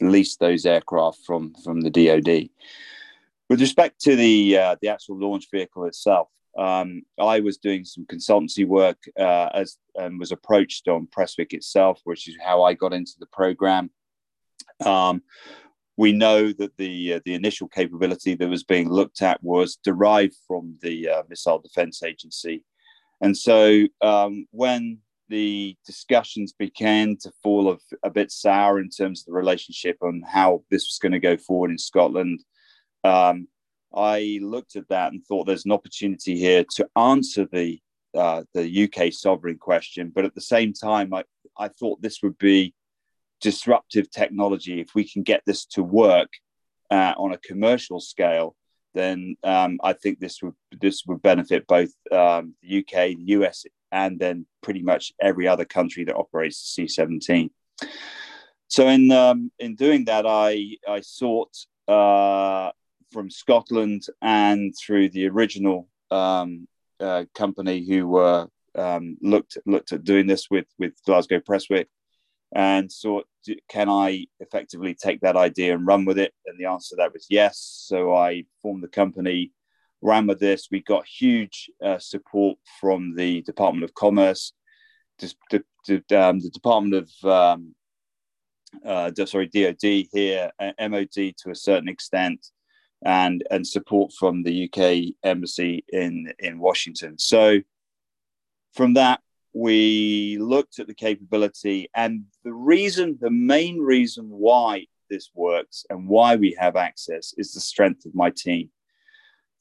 lease 0.00 0.36
those 0.36 0.66
aircraft 0.66 1.18
from 1.24 1.54
from 1.62 1.80
the 1.80 1.90
DoD. 1.90 2.48
With 3.50 3.60
respect 3.60 4.00
to 4.02 4.16
the 4.16 4.58
uh, 4.58 4.76
the 4.80 4.88
actual 4.88 5.18
launch 5.18 5.48
vehicle 5.50 5.84
itself, 5.84 6.28
um, 6.58 7.02
I 7.18 7.40
was 7.40 7.58
doing 7.58 7.84
some 7.84 8.06
consultancy 8.06 8.66
work 8.66 8.98
uh, 9.18 9.50
as 9.54 9.78
and 9.96 10.18
was 10.18 10.32
approached 10.32 10.88
on 10.88 11.06
Prestwick 11.06 11.52
itself, 11.52 12.00
which 12.04 12.28
is 12.28 12.36
how 12.42 12.62
I 12.62 12.74
got 12.74 12.92
into 12.92 13.14
the 13.18 13.26
program. 13.26 13.90
Um, 14.84 15.22
we 15.96 16.12
know 16.12 16.52
that 16.52 16.76
the 16.76 17.14
uh, 17.14 17.20
the 17.24 17.34
initial 17.34 17.68
capability 17.68 18.34
that 18.34 18.48
was 18.48 18.64
being 18.64 18.90
looked 18.90 19.22
at 19.22 19.42
was 19.42 19.76
derived 19.84 20.36
from 20.46 20.76
the 20.82 21.08
uh, 21.08 21.22
Missile 21.28 21.60
Defense 21.60 22.02
Agency, 22.02 22.64
and 23.20 23.36
so 23.36 23.84
um, 24.00 24.46
when 24.50 24.98
the 25.28 25.76
discussions 25.86 26.52
began 26.52 27.16
to 27.18 27.32
fall 27.42 27.72
a, 27.72 27.78
a 28.02 28.10
bit 28.10 28.30
sour 28.30 28.78
in 28.78 28.90
terms 28.90 29.20
of 29.20 29.26
the 29.26 29.32
relationship 29.32 29.96
on 30.02 30.22
how 30.26 30.62
this 30.70 30.86
was 30.86 30.98
going 31.00 31.12
to 31.12 31.18
go 31.18 31.36
forward 31.36 31.70
in 31.70 31.78
Scotland. 31.78 32.42
Um, 33.04 33.48
I 33.94 34.38
looked 34.42 34.76
at 34.76 34.88
that 34.88 35.12
and 35.12 35.24
thought 35.24 35.46
there's 35.46 35.64
an 35.64 35.72
opportunity 35.72 36.38
here 36.38 36.64
to 36.76 36.88
answer 36.96 37.46
the 37.50 37.80
uh, 38.14 38.44
the 38.54 38.84
UK 38.84 39.12
sovereign 39.12 39.58
question, 39.58 40.12
but 40.14 40.24
at 40.24 40.34
the 40.36 40.40
same 40.40 40.72
time, 40.72 41.12
I, 41.12 41.24
I 41.58 41.66
thought 41.66 42.00
this 42.00 42.22
would 42.22 42.38
be 42.38 42.72
disruptive 43.40 44.08
technology 44.08 44.80
if 44.80 44.94
we 44.94 45.02
can 45.02 45.24
get 45.24 45.42
this 45.46 45.66
to 45.66 45.82
work 45.82 46.28
uh, 46.90 47.14
on 47.16 47.32
a 47.32 47.38
commercial 47.38 47.98
scale. 47.98 48.54
Then 48.94 49.36
um, 49.42 49.80
I 49.82 49.94
think 49.94 50.20
this 50.20 50.40
would 50.42 50.54
this 50.80 51.04
would 51.06 51.22
benefit 51.22 51.66
both 51.66 51.90
um, 52.12 52.54
the 52.62 52.78
UK, 52.78 53.16
the 53.16 53.24
US, 53.38 53.64
and 53.94 54.18
then 54.18 54.44
pretty 54.60 54.82
much 54.82 55.12
every 55.20 55.46
other 55.46 55.64
country 55.64 56.02
that 56.04 56.16
operates 56.16 56.74
the 56.76 56.88
C-17. 56.88 57.48
So 58.66 58.88
in 58.88 59.12
um, 59.12 59.52
in 59.60 59.76
doing 59.76 60.04
that, 60.06 60.26
I 60.26 60.76
I 60.88 61.00
sought 61.00 61.54
uh, 61.86 62.72
from 63.12 63.30
Scotland 63.30 64.02
and 64.20 64.74
through 64.76 65.10
the 65.10 65.28
original 65.28 65.88
um, 66.10 66.66
uh, 66.98 67.24
company 67.34 67.86
who 67.88 68.08
were 68.08 68.48
um, 68.74 69.16
looked 69.22 69.58
looked 69.64 69.92
at 69.92 70.02
doing 70.02 70.26
this 70.26 70.50
with 70.50 70.66
with 70.78 70.92
Glasgow 71.06 71.38
Prestwick, 71.38 71.86
and 72.52 72.90
sought 72.90 73.26
can 73.68 73.88
I 73.88 74.26
effectively 74.40 74.94
take 74.94 75.20
that 75.20 75.36
idea 75.36 75.74
and 75.74 75.86
run 75.86 76.04
with 76.04 76.18
it? 76.18 76.32
And 76.46 76.58
the 76.58 76.66
answer 76.66 76.90
to 76.90 76.96
that 76.96 77.12
was 77.12 77.26
yes. 77.30 77.58
So 77.88 78.12
I 78.12 78.44
formed 78.60 78.82
the 78.82 78.88
company 78.88 79.52
ran 80.04 80.26
with 80.26 80.38
this. 80.38 80.68
We 80.70 80.80
got 80.80 81.06
huge 81.06 81.70
uh, 81.82 81.98
support 81.98 82.58
from 82.80 83.16
the 83.16 83.42
Department 83.42 83.84
of 83.84 83.94
Commerce, 83.94 84.52
the, 85.18 85.64
the, 85.86 85.94
um, 86.16 86.38
the 86.40 86.50
Department 86.50 86.94
of 86.94 87.28
um, 87.28 87.74
uh, 88.84 89.10
sorry 89.26 89.46
DoD 89.46 90.06
here, 90.12 90.52
uh, 90.60 90.72
MOD 90.88 91.12
to 91.12 91.50
a 91.50 91.54
certain 91.54 91.88
extent, 91.88 92.46
and 93.04 93.42
and 93.50 93.66
support 93.66 94.12
from 94.12 94.42
the 94.42 94.68
UK 94.68 95.14
embassy 95.24 95.84
in 95.88 96.32
in 96.38 96.58
Washington. 96.58 97.18
So 97.18 97.60
from 98.74 98.94
that 98.94 99.20
we 99.54 100.36
looked 100.40 100.80
at 100.80 100.88
the 100.88 100.94
capability 100.94 101.88
and 101.94 102.24
the 102.42 102.52
reason 102.52 103.16
the 103.20 103.30
main 103.30 103.78
reason 103.78 104.28
why 104.28 104.84
this 105.08 105.30
works 105.32 105.86
and 105.90 106.08
why 106.08 106.34
we 106.34 106.56
have 106.58 106.74
access 106.74 107.32
is 107.38 107.52
the 107.52 107.60
strength 107.60 108.04
of 108.04 108.16
my 108.16 108.30
team 108.30 108.68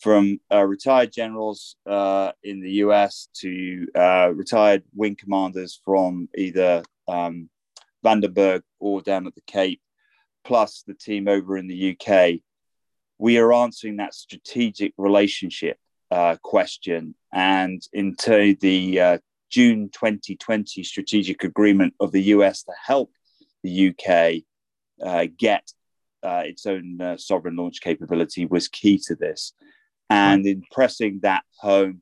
from 0.03 0.37
uh, 0.51 0.65
retired 0.65 1.13
generals 1.13 1.77
uh, 1.89 2.33
in 2.43 2.59
the 2.59 2.71
US 2.83 3.29
to 3.35 3.87
uh, 3.95 4.29
retired 4.35 4.83
wing 4.93 5.15
commanders 5.15 5.79
from 5.85 6.27
either 6.37 6.83
um, 7.07 7.49
Vandenberg 8.03 8.63
or 8.81 9.01
down 9.01 9.27
at 9.27 9.33
the 9.33 9.41
Cape, 9.47 9.81
plus 10.43 10.83
the 10.85 10.93
team 10.93 11.29
over 11.29 11.55
in 11.55 11.67
the 11.67 11.95
UK. 11.97 12.41
We 13.17 13.37
are 13.37 13.53
answering 13.53 13.95
that 13.97 14.13
strategic 14.13 14.93
relationship 14.97 15.77
uh, 16.11 16.35
question. 16.43 17.15
And 17.31 17.81
into 17.93 18.57
the 18.59 18.99
uh, 18.99 19.17
June 19.49 19.89
2020 19.89 20.83
strategic 20.83 21.45
agreement 21.45 21.93
of 22.01 22.11
the 22.11 22.23
US 22.23 22.63
to 22.63 22.73
help 22.85 23.09
the 23.63 23.89
UK 23.89 24.43
uh, 25.01 25.27
get 25.37 25.71
its 26.21 26.65
own 26.65 27.17
sovereign 27.17 27.55
launch 27.55 27.79
capability 27.79 28.45
was 28.45 28.67
key 28.67 28.97
to 29.07 29.15
this. 29.15 29.53
And 30.13 30.45
in 30.45 30.63
pressing 30.71 31.19
that 31.23 31.43
home, 31.57 32.01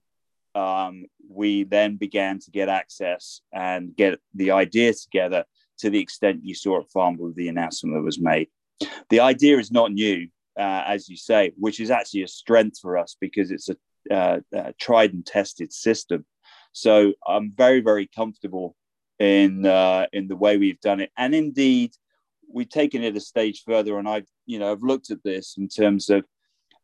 um, 0.55 1.05
we 1.29 1.63
then 1.63 1.95
began 1.95 2.39
to 2.39 2.51
get 2.51 2.69
access 2.69 3.41
and 3.53 3.95
get 3.95 4.19
the 4.33 4.51
idea 4.51 4.93
together 4.93 5.45
to 5.79 5.89
the 5.89 5.99
extent 5.99 6.41
you 6.43 6.53
saw 6.53 6.81
at 6.81 6.89
Farnborough 6.91 7.27
with 7.27 7.35
the 7.35 7.47
announcement 7.47 7.95
that 7.95 8.03
was 8.03 8.19
made. 8.19 8.49
The 9.09 9.21
idea 9.21 9.57
is 9.57 9.71
not 9.71 9.91
new, 9.91 10.27
uh, 10.59 10.83
as 10.85 11.07
you 11.07 11.17
say, 11.17 11.53
which 11.57 11.79
is 11.79 11.91
actually 11.91 12.23
a 12.23 12.27
strength 12.27 12.79
for 12.79 12.97
us 12.97 13.15
because 13.19 13.51
it's 13.51 13.69
a, 13.69 13.77
uh, 14.13 14.39
a 14.53 14.73
tried 14.73 15.13
and 15.13 15.25
tested 15.25 15.71
system. 15.71 16.25
So 16.73 17.13
I'm 17.25 17.51
very, 17.51 17.81
very 17.81 18.07
comfortable 18.07 18.75
in 19.19 19.65
uh, 19.65 20.07
in 20.11 20.27
the 20.27 20.35
way 20.35 20.57
we've 20.57 20.81
done 20.81 20.99
it, 20.99 21.11
and 21.15 21.35
indeed 21.35 21.91
we've 22.51 22.69
taken 22.69 23.03
it 23.03 23.15
a 23.15 23.19
stage 23.19 23.63
further, 23.65 23.99
and 23.99 24.07
I've 24.07 24.27
you 24.45 24.57
know 24.57 24.71
I've 24.71 24.81
looked 24.81 25.11
at 25.11 25.23
this 25.23 25.55
in 25.57 25.67
terms 25.67 26.09
of 26.09 26.25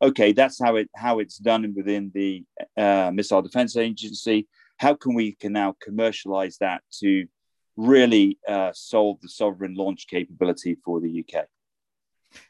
okay, 0.02 0.32
that's 0.32 0.62
how 0.62 0.76
it 0.76 0.90
how 0.96 1.20
it's 1.20 1.38
done 1.38 1.74
within 1.76 2.12
the 2.14 2.44
uh, 2.76 3.12
Missile 3.14 3.42
Defense 3.42 3.78
Agency. 3.78 4.48
How 4.78 4.94
can 4.94 5.14
we 5.14 5.34
can 5.34 5.54
now 5.54 5.76
commercialize 5.82 6.58
that 6.60 6.82
to 7.00 7.28
really 7.76 8.38
uh, 8.48 8.72
solve 8.74 9.22
the 9.22 9.30
sovereign 9.30 9.76
launch 9.76 10.08
capability 10.08 10.78
for 10.84 11.00
the 11.00 11.24
UK? 11.24 11.46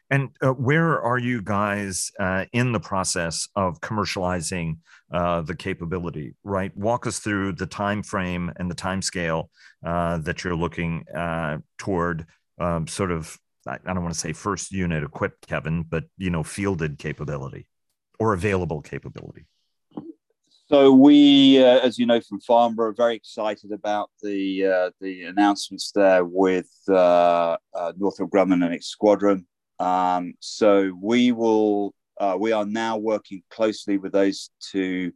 And 0.10 0.30
uh, 0.42 0.52
where 0.52 1.02
are 1.02 1.18
you 1.18 1.42
guys 1.42 2.12
uh, 2.20 2.46
in 2.54 2.72
the 2.72 2.80
process 2.80 3.48
of 3.56 3.82
commercializing 3.82 4.78
uh, 5.12 5.42
the 5.42 5.56
capability? 5.56 6.36
Right, 6.44 6.76
walk 6.76 7.08
us 7.08 7.20
through 7.20 7.54
the 7.54 7.66
time 7.66 8.04
frame 8.04 8.52
and 8.56 8.72
the 8.72 8.76
time 8.76 9.02
scale 9.02 9.50
uh, 9.86 10.18
that 10.20 10.44
you're 10.44 10.56
looking 10.56 11.06
uh, 11.16 11.58
toward 11.78 12.26
um, 12.60 12.88
sort 12.88 13.12
of 13.12 13.38
I 13.68 13.94
don't 13.94 14.04
want 14.04 14.14
to 14.14 14.20
say 14.20 14.34
first 14.34 14.72
unit 14.72 15.04
equipped, 15.04 15.48
Kevin, 15.48 15.84
but 15.84 16.06
you 16.18 16.30
know, 16.30 16.44
fielded 16.44 16.98
capability 16.98 17.68
or 18.20 18.34
available 18.34 18.82
capability. 18.82 19.46
So 20.70 20.92
we, 20.92 21.64
uh, 21.64 21.80
as 21.80 21.98
you 21.98 22.06
know 22.06 22.20
from 22.20 22.42
Farnborough, 22.42 22.90
are 22.90 22.94
very 22.94 23.16
excited 23.16 23.72
about 23.72 24.10
the 24.22 24.66
uh, 24.66 24.90
the 25.00 25.24
announcements 25.24 25.92
there 25.94 26.26
with 26.26 26.70
uh, 26.90 27.56
uh 27.74 27.94
Northrop 27.98 28.30
Grumman 28.32 28.66
and 28.66 28.74
its 28.74 28.88
squadron. 28.88 29.48
Um, 29.80 30.34
so 30.40 30.92
we 31.02 31.32
will, 31.32 31.94
uh, 32.20 32.36
we 32.40 32.52
are 32.52 32.66
now 32.66 32.98
working 32.98 33.44
closely 33.50 33.98
with 33.98 34.12
those 34.12 34.50
to 34.72 35.14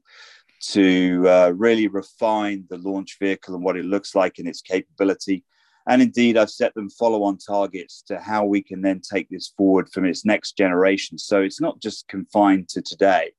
to 0.62 1.28
uh, 1.28 1.54
really 1.56 1.88
refine 1.88 2.66
the 2.70 2.78
launch 2.78 3.18
vehicle 3.20 3.56
and 3.56 3.64
what 3.64 3.76
it 3.76 3.86
looks 3.86 4.16
like 4.16 4.38
and 4.38 4.48
its 4.48 4.62
capability. 4.62 5.44
And 5.92 6.02
indeed, 6.02 6.38
I've 6.38 6.50
set 6.50 6.74
them 6.74 6.90
follow 6.90 7.24
on 7.24 7.38
targets 7.38 8.02
to 8.04 8.18
how 8.18 8.46
we 8.46 8.64
can 8.64 8.82
then 8.82 9.02
take 9.02 9.28
this 9.30 9.52
forward 9.58 9.90
from 9.90 10.06
its 10.06 10.24
next 10.24 10.56
generation. 10.56 11.18
So 11.18 11.42
it's 11.42 11.60
not 11.60 11.82
just 11.82 12.08
confined 12.08 12.70
to 12.70 12.82
today. 12.82 13.34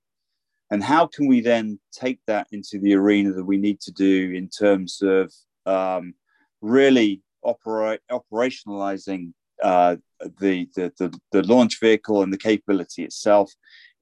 And 0.71 0.85
how 0.85 1.07
can 1.07 1.29
we 1.29 1.41
then 1.41 1.81
take 1.93 2.19
that 2.27 2.49
into 2.53 2.79
the 2.79 2.93
arena 2.93 3.33
that 3.33 3.47
we 3.47 3.57
need 3.57 3.81
to 3.81 3.91
do 3.91 4.33
in 4.33 4.51
terms 4.51 5.01
of 5.01 5.33
um, 5.65 6.13
really 6.61 7.23
operationalizing 7.43 9.33
uh, 9.63 9.97
the, 10.39 10.69
the, 10.77 10.93
the, 10.99 11.19
the, 11.31 11.43
launch 11.45 11.81
vehicle 11.81 12.23
and 12.23 12.31
the 12.31 12.37
capability 12.37 13.03
itself 13.03 13.51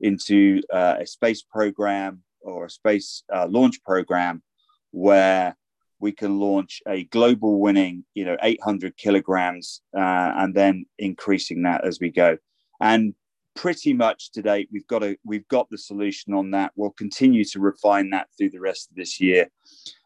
into 0.00 0.60
uh, 0.72 0.96
a 0.98 1.06
space 1.06 1.42
program 1.42 2.24
or 2.40 2.64
a 2.64 2.70
space 2.70 3.22
uh, 3.32 3.46
launch 3.48 3.80
program 3.84 4.42
where 4.90 5.56
we 6.00 6.12
can 6.12 6.40
launch 6.40 6.82
a 6.88 7.04
global 7.04 7.60
winning, 7.60 8.04
you 8.14 8.24
know, 8.24 8.36
800 8.42 8.96
kilograms, 8.96 9.82
uh, 9.96 10.32
and 10.36 10.54
then 10.54 10.86
increasing 10.98 11.62
that 11.62 11.84
as 11.84 12.00
we 12.00 12.10
go. 12.10 12.38
And 12.80 13.14
pretty 13.54 13.92
much 13.92 14.32
to 14.32 14.42
date, 14.42 14.68
we've 14.72 14.86
got 14.86 15.02
a 15.02 15.16
we've 15.24 15.46
got 15.48 15.68
the 15.70 15.78
solution 15.78 16.34
on 16.34 16.50
that. 16.52 16.72
We'll 16.76 16.90
continue 16.90 17.44
to 17.44 17.60
refine 17.60 18.10
that 18.10 18.28
through 18.36 18.50
the 18.50 18.60
rest 18.60 18.90
of 18.90 18.96
this 18.96 19.20
year 19.20 19.48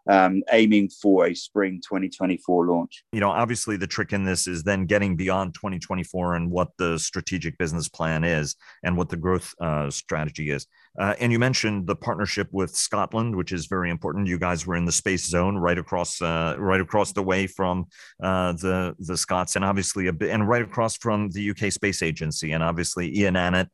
um, 0.08 0.42
aiming 0.52 0.88
for 0.88 1.26
a 1.26 1.34
spring 1.34 1.80
2024 1.82 2.66
launch. 2.66 3.04
You 3.12 3.20
know, 3.20 3.30
obviously, 3.30 3.76
the 3.76 3.86
trick 3.86 4.12
in 4.12 4.24
this 4.24 4.46
is 4.46 4.62
then 4.62 4.86
getting 4.86 5.16
beyond 5.16 5.54
2024 5.54 6.34
and 6.34 6.50
what 6.50 6.68
the 6.78 6.98
strategic 6.98 7.58
business 7.58 7.88
plan 7.88 8.24
is 8.24 8.56
and 8.82 8.96
what 8.96 9.08
the 9.08 9.16
growth 9.16 9.54
uh, 9.60 9.90
strategy 9.90 10.50
is. 10.50 10.66
Uh, 10.98 11.14
and 11.18 11.32
you 11.32 11.38
mentioned 11.38 11.86
the 11.86 11.96
partnership 11.96 12.48
with 12.52 12.70
Scotland, 12.70 13.34
which 13.34 13.52
is 13.52 13.66
very 13.66 13.90
important. 13.90 14.28
You 14.28 14.38
guys 14.38 14.66
were 14.66 14.76
in 14.76 14.84
the 14.84 14.92
space 14.92 15.26
zone 15.26 15.56
right 15.56 15.78
across, 15.78 16.22
uh, 16.22 16.54
right 16.58 16.80
across 16.80 17.12
the 17.12 17.22
way 17.22 17.46
from 17.46 17.86
uh, 18.22 18.52
the 18.52 18.94
the 19.00 19.16
Scots, 19.16 19.56
and 19.56 19.64
obviously 19.64 20.06
a 20.06 20.12
bit, 20.12 20.30
and 20.30 20.48
right 20.48 20.62
across 20.62 20.96
from 20.96 21.30
the 21.30 21.50
UK 21.50 21.72
Space 21.72 22.02
Agency, 22.02 22.52
and 22.52 22.62
obviously 22.62 23.16
Ian 23.18 23.34
Annett 23.34 23.68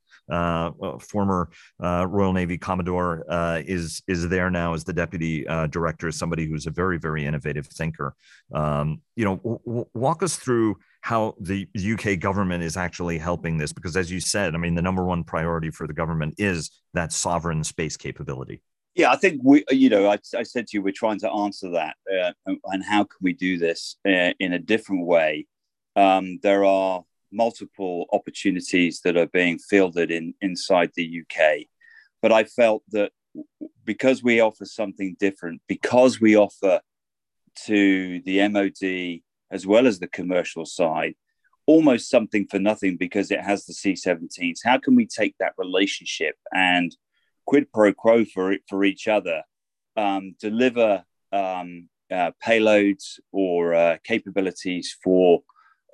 former 1.01 1.51
uh, 1.83 2.07
Royal 2.09 2.33
Navy 2.33 2.59
Commodore, 2.59 3.25
uh, 3.29 3.63
is 3.65 4.03
is 4.07 4.29
there 4.29 4.51
now 4.51 4.75
as 4.75 4.85
the 4.85 4.93
deputy 4.93 5.47
uh, 5.47 5.67
director, 5.67 6.11
somebody 6.13 6.47
who's 6.47 6.67
a 6.67 6.71
very 6.71 6.99
very 6.99 7.25
innovative 7.25 7.67
thinker. 7.67 8.15
Um, 8.53 9.01
you 9.17 9.25
know, 9.25 9.37
w- 9.37 9.87
walk 9.95 10.23
us 10.23 10.37
through 10.37 10.77
how 11.03 11.35
the 11.41 11.67
UK 11.77 12.19
government 12.19 12.63
is 12.63 12.77
actually 12.77 13.19
helping 13.19 13.59
this, 13.59 13.73
because 13.73 13.97
as 13.97 14.11
you 14.11 14.21
said, 14.21 14.55
I 14.55 14.59
mean, 14.59 14.75
the 14.75 14.83
number 14.83 15.05
one 15.05 15.25
priority 15.25 15.71
for 15.71 15.87
the 15.87 15.95
government 15.95 16.35
is 16.39 16.71
that 16.95 17.13
sovereign 17.13 17.65
space 17.65 17.97
capability. 17.97 18.63
Yeah, 18.95 19.13
I 19.13 19.17
think 19.17 19.41
we, 19.45 19.65
you 19.71 19.89
know, 19.89 20.09
I, 20.09 20.19
I 20.37 20.43
said 20.43 20.67
to 20.67 20.77
you, 20.77 20.83
we're 20.83 20.93
trying 20.93 21.21
to 21.21 21.31
answer 21.31 21.71
that, 21.71 21.97
uh, 22.13 22.33
and 22.67 22.85
how 22.85 23.05
can 23.05 23.19
we 23.21 23.33
do 23.33 23.57
this 23.57 23.97
uh, 24.07 24.33
in 24.39 24.53
a 24.53 24.59
different 24.59 25.07
way? 25.07 25.47
Um, 25.97 26.39
there 26.43 26.65
are 26.65 27.05
multiple 27.33 28.07
opportunities 28.13 29.01
that 29.03 29.17
are 29.17 29.27
being 29.27 29.59
fielded 29.59 30.11
in 30.11 30.35
inside 30.41 30.91
the 30.95 31.23
UK. 31.23 31.67
But 32.23 32.33
I 32.33 32.45
felt 32.45 32.83
that 32.91 33.13
because 33.85 34.23
we 34.23 34.41
offer 34.41 34.65
something 34.65 35.17
different, 35.19 35.63
because 35.69 36.21
we 36.21 36.37
offer 36.37 36.81
to 37.67 38.21
the 38.25 38.49
MOD 38.49 39.23
as 39.51 39.67
well 39.67 39.87
as 39.87 39.99
the 39.99 40.09
commercial 40.09 40.65
side 40.65 41.15
almost 41.67 42.11
something 42.11 42.47
for 42.51 42.59
nothing 42.59 42.97
because 42.97 43.31
it 43.31 43.41
has 43.41 43.65
the 43.65 43.73
C-17s. 43.73 44.59
How 44.65 44.79
can 44.79 44.97
we 44.97 45.07
take 45.07 45.37
that 45.39 45.53
relationship 45.57 46.35
and 46.53 46.95
quid 47.47 47.71
pro 47.73 47.93
quo 47.93 48.25
for 48.25 48.53
it 48.53 48.63
for 48.69 48.85
each 48.85 49.07
other, 49.07 49.43
um, 49.97 50.35
deliver 50.41 51.05
um, 51.33 51.89
uh, 52.11 52.33
payloads 52.45 53.21
or 53.31 53.75
uh, 53.75 53.99
capabilities 54.05 54.97
for 55.03 55.43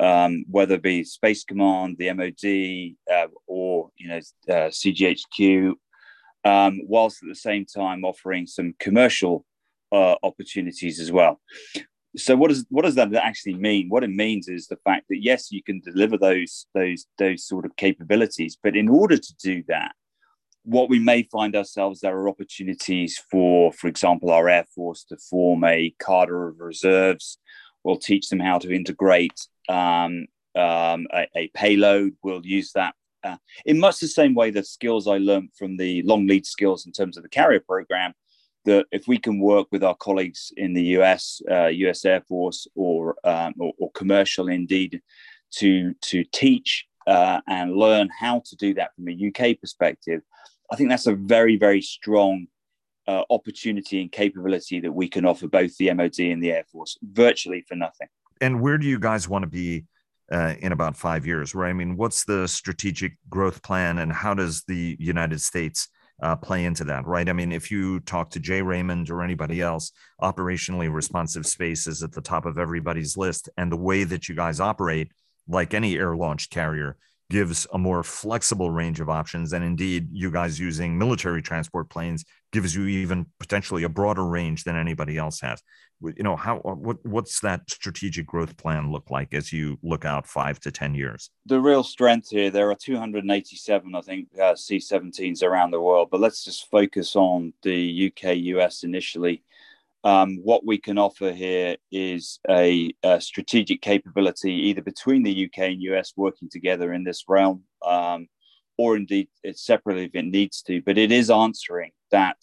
um, 0.01 0.45
whether 0.49 0.75
it 0.75 0.83
be 0.83 1.05
Space 1.05 1.45
Command, 1.45 1.97
the 1.99 2.13
MOD, 2.13 2.97
uh, 3.13 3.29
or 3.47 3.91
you 3.97 4.09
know 4.09 4.19
uh, 4.49 4.69
CGHQ, 4.69 5.73
um, 6.45 6.81
whilst 6.87 7.23
at 7.23 7.29
the 7.29 7.35
same 7.35 7.65
time 7.65 8.05
offering 8.05 8.47
some 8.47 8.75
commercial 8.79 9.45
uh, 9.93 10.17
opportunities 10.23 11.01
as 11.01 11.11
well. 11.11 11.41
So 12.17 12.35
what 12.35 12.49
does 12.49 12.65
what 12.71 12.85
does 12.85 12.95
that 12.95 13.13
actually 13.15 13.55
mean? 13.55 13.89
What 13.89 14.05
it 14.05 14.11
means 14.11 14.49
is 14.49 14.67
the 14.67 14.79
fact 14.85 15.07
that 15.11 15.23
yes, 15.23 15.53
you 15.53 15.63
can 15.63 15.81
deliver 15.81 16.17
those 16.17 16.67
those 16.75 17.07
those 17.19 17.45
sort 17.45 17.65
of 17.65 17.77
capabilities, 17.77 18.57
but 18.63 18.77
in 18.77 18.89
order 18.89 19.17
to 19.19 19.35
do 19.37 19.63
that, 19.69 19.93
what 20.67 20.89
we 20.89 20.99
may 20.99 21.23
find 21.23 21.55
ourselves 21.55 22.01
there 22.01 22.17
are 22.17 22.29
opportunities 22.29 23.23
for, 23.31 23.73
for 23.73 23.87
example, 23.87 24.31
our 24.31 24.49
air 24.49 24.65
force 24.75 25.05
to 25.05 25.17
form 25.17 25.63
a 25.65 25.95
cadre 26.05 26.49
of 26.49 26.59
reserves. 26.59 27.39
We'll 27.85 27.99
teach 27.99 28.29
them 28.29 28.41
how 28.41 28.59
to 28.59 28.75
integrate 28.75 29.47
um, 29.69 30.27
um, 30.57 31.07
a, 31.13 31.29
a, 31.37 31.49
payload. 31.49 32.17
We'll 32.23 32.45
use 32.45 32.73
that 32.73 32.95
uh, 33.25 33.37
in 33.65 33.79
much 33.79 33.99
the 33.99 34.09
same 34.09 34.35
way 34.35 34.51
the 34.51 34.65
skills 34.65 35.07
I 35.07 35.19
learned 35.19 35.51
from 35.57 35.77
the 35.77 36.03
long 36.03 36.27
lead 36.27 36.47
skills 36.47 36.87
in 36.87 36.93
terms 36.93 37.17
of 37.17 37.23
the 37.23 37.29
carrier 37.29 37.61
program. 37.61 38.15
That 38.65 38.87
if 38.91 39.07
we 39.07 39.19
can 39.19 39.39
work 39.39 39.69
with 39.71 39.85
our 39.85 39.95
colleagues 39.95 40.53
in 40.57 40.73
the 40.73 40.83
US, 40.99 41.41
uh, 41.49 41.67
US 41.67 42.05
Air 42.05 42.23
Force, 42.23 42.67
or, 42.75 43.15
um, 43.23 43.55
or, 43.61 43.73
or 43.79 43.91
commercial 43.93 44.49
indeed, 44.49 45.01
to 45.59 45.95
to 46.03 46.25
teach 46.33 46.87
uh, 47.07 47.41
and 47.49 47.77
learn 47.77 48.09
how 48.19 48.43
to 48.45 48.57
do 48.57 48.75
that 48.75 48.95
from 48.97 49.09
a 49.09 49.29
UK 49.29 49.61
perspective, 49.61 50.23
I 50.71 50.77
think 50.77 50.89
that's 50.89 51.07
a 51.07 51.15
very 51.15 51.57
very 51.57 51.81
strong 51.81 52.47
uh, 53.07 53.23
opportunity 53.31 54.01
and 54.01 54.11
capability 54.11 54.81
that 54.81 54.93
we 54.93 55.09
can 55.09 55.25
offer 55.25 55.47
both 55.47 55.77
the 55.77 55.93
MOD 55.95 56.19
and 56.19 56.43
the 56.43 56.51
Air 56.51 56.65
Force 56.73 56.99
virtually 57.03 57.65
for 57.69 57.77
nothing 57.77 58.09
and 58.41 58.61
where 58.61 58.79
do 58.79 58.87
you 58.87 58.99
guys 58.99 59.29
want 59.29 59.43
to 59.43 59.49
be 59.49 59.85
uh, 60.31 60.55
in 60.61 60.73
about 60.73 60.97
five 60.97 61.27
years? 61.27 61.55
Right? 61.55 61.71
I 61.71 61.75
mean, 61.75 61.97
what's 61.97 62.25
the 62.25 62.47
strategic 62.47 63.17
growth 63.29 63.63
plan, 63.63 63.99
and 63.99 64.13
how 64.13 64.35
does 64.35 64.65
the 64.65 64.97
United 64.99 65.41
States 65.41 65.89
uh, 66.23 66.37
play 66.37 66.65
into 66.65 66.85
that, 66.85 67.07
right? 67.07 67.29
I 67.29 67.33
mean, 67.33 67.53
if 67.53 67.71
you 67.71 68.01
talk 68.01 68.31
to 68.31 68.41
Jay 68.41 68.63
Raymond 68.63 69.11
or 69.11 69.23
anybody 69.23 69.61
else, 69.61 69.93
operationally 70.21 70.93
responsive 70.93 71.47
space 71.47 71.87
is 71.87 72.03
at 72.03 72.13
the 72.13 72.23
top 72.23 72.47
of 72.47 72.59
everybody's 72.59 73.17
list. 73.17 73.49
And 73.57 73.71
the 73.71 73.77
way 73.77 74.05
that 74.05 74.29
you 74.29 74.35
guys 74.35 74.61
operate, 74.61 75.13
like 75.47 75.75
any 75.75 75.97
air 75.97 76.17
launched 76.17 76.51
carrier, 76.51 76.97
gives 77.29 77.67
a 77.73 77.79
more 77.79 78.03
flexible 78.03 78.71
range 78.71 79.01
of 79.01 79.09
options. 79.09 79.53
And 79.53 79.65
indeed, 79.65 80.09
you 80.13 80.31
guys 80.31 80.61
using 80.61 80.97
military 80.97 81.43
transport 81.43 81.91
planes 81.91 82.25
gives 82.53 82.75
you 82.75 82.87
even 82.87 83.27
potentially 83.41 83.83
a 83.83 83.89
broader 83.89 84.25
range 84.25 84.65
than 84.65 84.77
anybody 84.77 85.19
else 85.19 85.41
has. 85.41 85.63
You 86.03 86.23
know, 86.23 86.37
how 86.37 86.59
uh, 86.59 86.75
what 86.75 86.99
what's 87.05 87.41
that 87.41 87.63
strategic 87.71 88.27
growth 88.27 88.57
plan 88.59 88.93
look 88.93 89.11
like 89.11 89.33
as 89.33 89.51
you 89.51 89.79
look 89.83 90.05
out 90.05 90.27
five 90.27 90.61
to 90.61 90.71
ten 90.71 90.95
years? 90.95 91.31
The 91.47 91.59
real 91.59 91.83
strength 91.83 92.29
here, 92.29 92.51
there 92.51 92.71
are 92.71 92.75
287, 92.77 93.95
I 93.95 94.01
think, 94.03 94.29
uh, 94.39 94.55
C-17s 94.55 95.43
around 95.43 95.71
the 95.71 95.81
world. 95.81 96.09
But 96.11 96.21
let's 96.21 96.45
just 96.45 96.71
focus 96.71 97.17
on 97.17 97.55
the 97.63 98.13
UK, 98.13 98.37
US 98.37 98.85
initially. 98.85 99.43
Um, 100.07 100.39
what 100.45 100.65
we 100.65 100.79
can 100.79 100.99
offer 100.99 101.33
here 101.33 101.79
is 101.91 102.39
a, 102.49 102.93
a, 103.03 103.21
strategic 103.21 103.83
capability 103.83 104.53
either 104.53 104.81
between 104.81 105.25
the 105.25 105.47
UK 105.47 105.71
and 105.71 105.83
US 105.83 106.13
working 106.17 106.49
together 106.49 106.93
in 106.93 107.03
this 107.03 107.25
realm, 107.27 107.65
um, 107.85 108.29
or 108.79 108.95
indeed 108.95 109.27
it's 109.43 109.67
separately 109.67 110.05
if 110.05 110.15
it 110.15 110.27
needs 110.27 110.63
to. 110.63 110.81
But 110.81 110.97
it 110.97 111.11
is 111.11 111.29
answering 111.29 111.91
that 112.13 112.37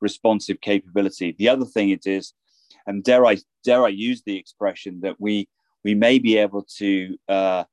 responsive 0.00 0.62
capability. 0.62 1.34
The 1.36 1.50
other 1.50 1.66
thing 1.66 1.90
it 1.90 2.06
is, 2.06 2.32
and 2.86 3.04
dare 3.04 3.26
I 3.26 3.36
dare 3.64 3.84
I 3.84 3.88
use 3.88 4.22
the 4.24 4.38
expression 4.38 5.00
that 5.02 5.16
we 5.20 5.46
we 5.84 5.94
may 5.94 6.18
be 6.18 6.38
able 6.38 6.66
to 6.78 7.18
uh, 7.28 7.64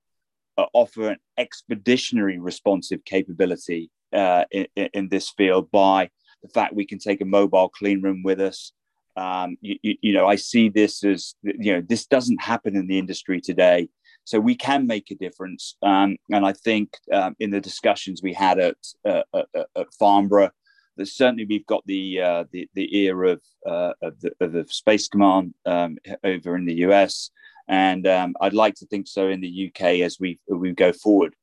uh, 0.58 0.65
offer 0.74 1.12
an 1.12 1.20
expeditionary 1.38 2.38
responsive 2.38 3.06
capability 3.06 3.91
uh, 4.12 4.44
in, 4.52 4.67
in 4.76 5.08
this 5.08 5.30
field 5.30 5.72
by 5.72 6.10
the 6.44 6.50
fact 6.50 6.76
we 6.76 6.86
can 6.86 7.00
take 7.00 7.22
a 7.22 7.26
mobile 7.39 7.70
clean 7.70 8.02
room 8.02 8.24
with 8.24 8.41
us 8.41 8.74
um, 9.15 9.58
you, 9.62 9.78
you, 9.82 10.13
know, 10.13 10.28
I 10.28 10.36
see 10.36 10.69
this 10.69 11.04
as 11.04 11.36
you 11.41 11.74
know 11.74 11.82
this 11.82 12.06
doesn't 12.06 12.41
happen 12.41 12.76
in 12.76 12.88
the 12.88 13.00
industry 13.00 13.41
today, 13.41 13.89
so 14.24 14.39
we 14.39 14.56
can 14.56 14.88
make 14.88 15.12
a 15.12 15.15
difference. 15.15 15.76
Um, 15.82 16.17
and 16.32 16.45
I 16.45 16.54
think 16.54 16.95
um, 17.12 17.36
in 17.39 17.52
the 17.52 17.62
discussions 17.62 18.21
we 18.21 18.34
had 18.34 18.60
at 18.60 18.78
uh, 19.06 19.24
at, 19.34 19.67
at 19.76 19.93
Farnborough, 20.00 20.52
that 20.97 21.08
certainly 21.08 21.45
we've 21.45 21.65
got 21.65 21.86
the 21.86 22.21
uh, 22.21 22.43
the, 22.52 22.69
the 22.74 22.97
ear 22.97 23.24
of, 23.24 23.41
uh, 23.65 23.93
of, 24.02 24.19
the, 24.21 24.32
of 24.39 24.54
the 24.54 24.65
Space 24.69 25.08
Command 25.08 25.54
um, 25.65 25.97
over 26.24 26.56
in 26.56 26.65
the 26.65 26.76
US, 26.86 27.32
and 27.67 28.08
um, 28.08 28.36
I'd 28.41 28.54
like 28.54 28.76
to 28.76 28.86
think 28.86 29.08
so 29.08 29.28
in 29.28 29.41
the 29.41 29.67
UK 29.67 30.02
as 30.02 30.17
we 30.19 30.39
we 30.47 30.71
go 30.71 30.93
forward. 30.93 31.36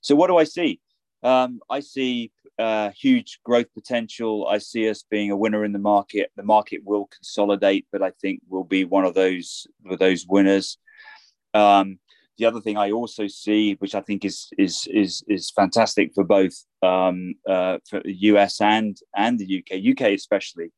So 0.00 0.14
what 0.14 0.28
do 0.28 0.38
I 0.38 0.44
see? 0.44 0.80
Um, 1.22 1.60
I 1.70 1.80
see 1.80 2.32
uh, 2.58 2.90
huge 2.90 3.40
growth 3.44 3.72
potential. 3.74 4.46
I 4.48 4.58
see 4.58 4.88
us 4.88 5.04
being 5.10 5.30
a 5.30 5.36
winner 5.36 5.64
in 5.64 5.72
the 5.72 5.78
market. 5.78 6.30
The 6.36 6.42
market 6.42 6.82
will 6.84 7.06
consolidate, 7.06 7.86
but 7.90 8.02
I 8.02 8.12
think 8.20 8.40
we'll 8.48 8.64
be 8.64 8.84
one 8.84 9.04
of 9.04 9.14
those 9.14 9.66
of 9.86 9.98
those 9.98 10.26
winners. 10.28 10.78
Um, 11.54 11.98
the 12.38 12.46
other 12.46 12.60
thing 12.60 12.76
I 12.76 12.90
also 12.90 13.26
see, 13.26 13.74
which 13.74 13.94
I 13.94 14.00
think 14.00 14.24
is 14.24 14.48
is 14.58 14.86
is 14.90 15.22
is 15.28 15.50
fantastic 15.50 16.12
for 16.14 16.24
both 16.24 16.54
um, 16.82 17.34
uh, 17.48 17.78
for 17.88 18.02
the 18.04 18.14
US 18.30 18.60
and 18.60 18.96
and 19.16 19.38
the 19.38 19.58
UK, 19.58 19.80
UK 19.92 20.12
especially, 20.12 20.72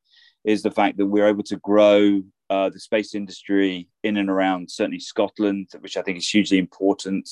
is 0.44 0.62
the 0.62 0.70
fact 0.70 0.98
that 0.98 1.06
we're 1.06 1.28
able 1.28 1.44
to 1.44 1.56
grow 1.56 2.22
uh, 2.50 2.70
the 2.70 2.80
space 2.80 3.14
industry 3.14 3.88
in 4.02 4.16
and 4.16 4.28
around 4.28 4.70
certainly 4.70 5.00
Scotland, 5.00 5.68
which 5.80 5.96
I 5.96 6.02
think 6.02 6.18
is 6.18 6.28
hugely 6.28 6.58
important 6.58 7.28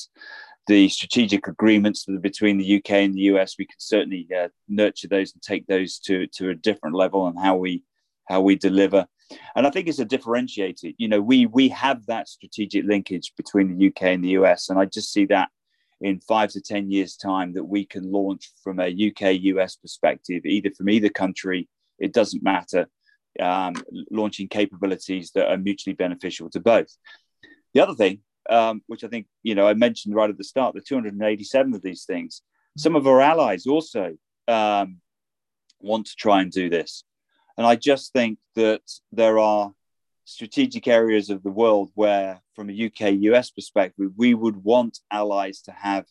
the 0.66 0.88
strategic 0.88 1.48
agreements 1.48 2.07
between 2.20 2.59
the 2.59 2.77
UK 2.77 2.90
and 2.92 3.14
the 3.14 3.22
US, 3.33 3.57
we 3.59 3.66
can 3.66 3.79
certainly 3.79 4.29
uh, 4.37 4.48
nurture 4.68 5.09
those 5.09 5.33
and 5.33 5.42
take 5.42 5.66
those 5.66 5.98
to 6.01 6.27
to 6.29 6.51
a 6.51 6.55
different 6.55 6.94
level 6.94 7.27
and 7.27 7.38
how 7.38 7.57
we 7.57 7.85
how 8.29 8.40
we 8.40 8.57
deliver. 8.57 9.07
And 9.57 9.66
I 9.66 9.70
think 9.70 9.88
it's 9.88 9.98
a 9.98 10.07
differentiator. 10.07 10.94
You 10.98 11.09
know, 11.09 11.20
we 11.20 11.46
we 11.46 11.68
have 11.70 12.07
that 12.07 12.29
strategic 12.29 12.85
linkage 12.85 13.33
between 13.37 13.77
the 13.77 13.88
UK 13.88 14.03
and 14.03 14.25
the 14.25 14.31
US, 14.40 14.68
and 14.68 14.79
I 14.79 14.85
just 14.85 15.12
see 15.12 15.27
that 15.27 15.48
in 16.01 16.20
five 16.20 16.51
to 16.51 16.61
ten 16.61 16.90
years' 16.90 17.16
time 17.16 17.55
that 17.55 17.64
we 17.64 17.85
can 17.85 18.11
launch 18.12 18.53
from 18.62 18.79
a 18.79 18.88
UK 18.88 19.40
US 19.42 19.77
perspective, 19.77 20.44
either 20.44 20.70
from 20.77 20.90
either 20.90 21.09
country. 21.09 21.68
It 21.98 22.12
doesn't 22.12 22.42
matter. 22.42 22.88
Um, 23.40 23.75
launching 24.11 24.48
capabilities 24.48 25.31
that 25.35 25.48
are 25.48 25.57
mutually 25.57 25.94
beneficial 25.94 26.51
to 26.51 26.61
both. 26.61 26.94
The 27.72 27.81
other 27.81 27.94
thing 27.94 28.20
um, 28.53 28.83
which 28.87 29.03
I 29.03 29.09
think, 29.09 29.27
you 29.43 29.55
know, 29.55 29.67
I 29.67 29.75
mentioned 29.75 30.15
right 30.15 30.31
at 30.31 30.37
the 30.37 30.45
start, 30.45 30.75
the 30.75 30.81
287 30.81 31.75
of 31.75 31.83
these 31.83 32.05
things. 32.05 32.43
Some 32.77 32.97
of 32.97 33.07
our 33.07 33.21
allies 33.21 33.67
also 33.67 34.15
um, 34.47 35.01
want 35.81 36.07
to 36.07 36.17
try 36.17 36.43
and 36.43 36.53
do 36.53 36.69
this. 36.69 37.05
And 37.57 37.67
I 37.67 37.77
just 37.77 38.12
think 38.12 38.38
that 38.55 38.83
there 39.11 39.38
are 39.38 39.73
strategic 40.25 40.87
areas 40.87 41.31
of 41.31 41.43
the 41.43 41.51
world 41.51 41.91
where, 41.95 42.43
from 42.55 42.71
a 42.71 42.87
UK 42.87 43.15
US 43.33 43.51
perspective, 43.51 44.11
we 44.17 44.35
would 44.35 44.57
want 44.62 44.99
allies 45.11 45.62
to 45.62 45.73
have 45.73 46.07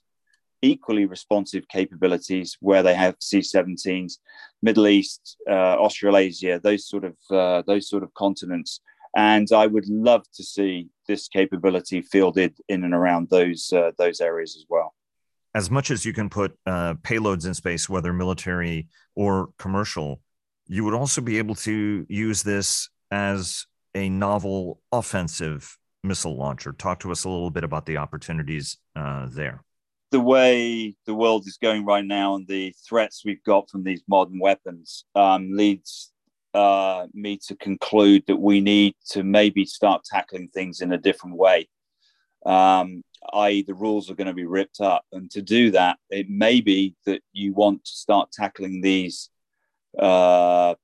equally 0.64 1.06
responsive 1.06 1.68
capabilities 1.68 2.58
where 2.60 2.84
they 2.84 2.94
have 2.94 3.16
C-17s, 3.20 4.18
Middle 4.62 4.88
East, 4.88 5.38
uh, 5.50 5.76
Australasia, 5.80 6.60
those 6.60 6.88
sort 6.88 7.04
of 7.04 7.16
uh, 7.32 7.64
those 7.66 7.90
sort 7.90 8.04
of 8.04 8.14
continents 8.14 8.82
and 9.16 9.48
I 9.54 9.68
would 9.68 9.88
love 9.90 10.24
to 10.36 10.44
see 10.44 10.90
this 11.12 11.28
capability 11.28 12.02
fielded 12.02 12.54
in 12.70 12.86
and 12.86 12.94
around 12.94 13.30
those 13.30 13.74
uh, 13.74 13.92
those 13.98 14.22
areas 14.22 14.56
as 14.56 14.66
well. 14.70 14.94
As 15.54 15.70
much 15.70 15.92
as 15.92 16.06
you 16.06 16.14
can 16.14 16.30
put 16.30 16.58
uh, 16.66 16.94
payloads 17.10 17.46
in 17.46 17.54
space, 17.54 17.90
whether 17.90 18.14
military 18.14 18.88
or 19.16 19.50
commercial, 19.58 20.22
you 20.68 20.86
would 20.86 20.94
also 20.94 21.20
be 21.20 21.38
able 21.38 21.56
to 21.56 22.06
use 22.08 22.44
this 22.44 22.90
as 23.12 23.66
a 23.94 24.08
novel 24.08 24.80
offensive 24.94 25.78
missile 26.02 26.38
launcher. 26.38 26.72
Talk 26.72 27.02
to 27.02 27.12
us 27.12 27.26
a 27.26 27.30
little 27.30 27.52
bit 27.52 27.66
about 27.66 27.86
the 27.86 27.98
opportunities 27.98 28.78
uh, 28.96 29.28
there. 29.30 29.62
The 30.12 30.22
way 30.22 30.96
the 31.06 31.14
world 31.14 31.44
is 31.46 31.58
going 31.62 31.86
right 31.86 32.06
now 32.06 32.36
and 32.36 32.48
the 32.48 32.74
threats 32.88 33.24
we've 33.26 33.44
got 33.44 33.70
from 33.70 33.84
these 33.84 34.04
modern 34.08 34.40
weapons 34.40 35.06
um, 35.16 35.50
leads 35.52 36.11
uh, 36.54 37.08
me 37.14 37.38
to 37.48 37.56
conclude 37.56 38.24
that 38.28 38.38
we 38.38 38.62
need 38.62 38.96
to 39.10 39.24
maybe 39.24 39.66
start 39.66 40.04
tackling 40.04 40.50
things 40.50 40.82
in 40.82 40.94
a 40.94 40.98
different 40.98 41.38
way. 41.38 41.70
Um, 42.46 43.04
i.e., 43.34 43.64
the 43.64 43.74
rules 43.74 44.10
are 44.10 44.16
going 44.16 44.28
to 44.28 44.34
be 44.34 44.46
ripped 44.46 44.82
up. 44.82 45.06
And 45.12 45.30
to 45.32 45.42
do 45.42 45.72
that, 45.72 45.98
it 46.10 46.30
may 46.30 46.62
be 46.62 46.96
that 47.06 47.22
you 47.34 47.54
want 47.54 47.86
to 47.86 47.92
start 47.92 48.32
tackling 48.32 48.82
these 48.82 49.30
uh, 50.00 50.76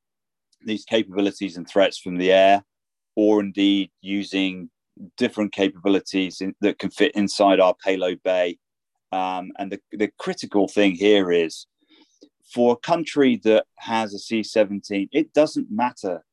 these 0.65 0.83
capabilities 0.83 1.55
and 1.55 1.67
threats 1.67 1.97
from 1.97 2.17
the 2.17 2.31
air, 2.31 2.63
or 3.15 3.39
indeed 3.39 3.89
using 4.01 4.69
different 5.15 5.53
capabilities 5.53 6.41
in, 6.41 6.55
that 6.61 6.79
can 6.79 6.89
fit 6.89 7.13
inside 7.15 7.59
our 7.59 7.75
payload 7.75 8.21
bay. 8.23 8.57
Um, 9.11 9.51
and 9.57 9.71
the, 9.71 9.79
the 9.91 10.11
critical 10.17 10.67
thing 10.67 10.93
here 10.93 11.31
is 11.31 11.67
for 12.53 12.73
a 12.73 12.77
country 12.77 13.39
that 13.43 13.65
has 13.77 14.13
a 14.13 14.19
C 14.19 14.43
17, 14.43 15.09
it 15.11 15.33
doesn't 15.33 15.67
matter 15.69 16.23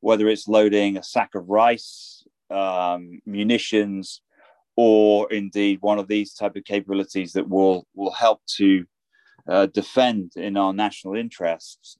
whether 0.00 0.28
it's 0.28 0.46
loading 0.46 0.96
a 0.96 1.02
sack 1.02 1.34
of 1.34 1.48
rice, 1.48 2.24
um, 2.50 3.20
munitions, 3.26 4.22
or 4.76 5.32
indeed 5.32 5.78
one 5.80 5.98
of 5.98 6.06
these 6.06 6.34
type 6.34 6.54
of 6.54 6.64
capabilities 6.64 7.32
that 7.32 7.48
will, 7.48 7.86
will 7.94 8.12
help 8.12 8.40
to 8.46 8.84
uh, 9.48 9.66
defend 9.66 10.32
in 10.36 10.56
our 10.56 10.72
national 10.72 11.16
interests. 11.16 11.96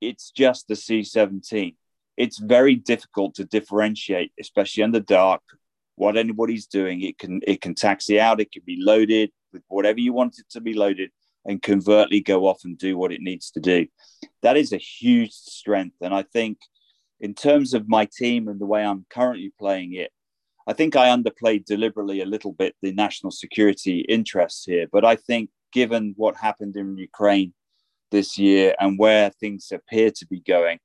It's 0.00 0.30
just 0.30 0.68
the 0.68 0.76
C 0.76 1.02
17. 1.02 1.76
It's 2.16 2.38
very 2.38 2.74
difficult 2.74 3.34
to 3.36 3.44
differentiate, 3.44 4.32
especially 4.38 4.82
in 4.82 4.92
the 4.92 5.00
dark, 5.00 5.42
what 5.94 6.16
anybody's 6.16 6.66
doing. 6.66 7.00
It 7.02 7.18
can 7.18 7.40
it 7.46 7.60
can 7.60 7.74
taxi 7.74 8.20
out, 8.20 8.40
it 8.40 8.52
can 8.52 8.62
be 8.66 8.78
loaded 8.80 9.30
with 9.52 9.62
whatever 9.68 10.00
you 10.00 10.12
want 10.12 10.38
it 10.38 10.46
to 10.50 10.60
be 10.60 10.74
loaded 10.74 11.10
and 11.44 11.62
covertly 11.62 12.20
go 12.20 12.46
off 12.46 12.60
and 12.64 12.76
do 12.76 12.96
what 12.96 13.12
it 13.12 13.20
needs 13.20 13.50
to 13.52 13.60
do. 13.60 13.86
That 14.42 14.56
is 14.56 14.72
a 14.72 14.78
huge 14.78 15.32
strength. 15.32 15.96
And 16.00 16.14
I 16.14 16.22
think, 16.22 16.58
in 17.20 17.34
terms 17.34 17.74
of 17.74 17.88
my 17.88 18.06
team 18.06 18.48
and 18.48 18.60
the 18.60 18.66
way 18.66 18.84
I'm 18.84 19.06
currently 19.10 19.52
playing 19.58 19.94
it, 19.94 20.10
I 20.66 20.72
think 20.72 20.96
I 20.96 21.08
underplayed 21.08 21.64
deliberately 21.64 22.20
a 22.20 22.26
little 22.26 22.52
bit 22.52 22.74
the 22.82 22.92
national 22.92 23.32
security 23.32 24.00
interests 24.00 24.64
here. 24.64 24.86
But 24.90 25.04
I 25.04 25.16
think, 25.16 25.50
given 25.72 26.14
what 26.16 26.36
happened 26.36 26.76
in 26.76 26.96
Ukraine 26.96 27.52
this 28.10 28.38
year 28.38 28.74
and 28.78 28.98
where 28.98 29.30
things 29.30 29.72
appear 29.72 30.10
to 30.10 30.26
be 30.26 30.40
going, 30.40 30.78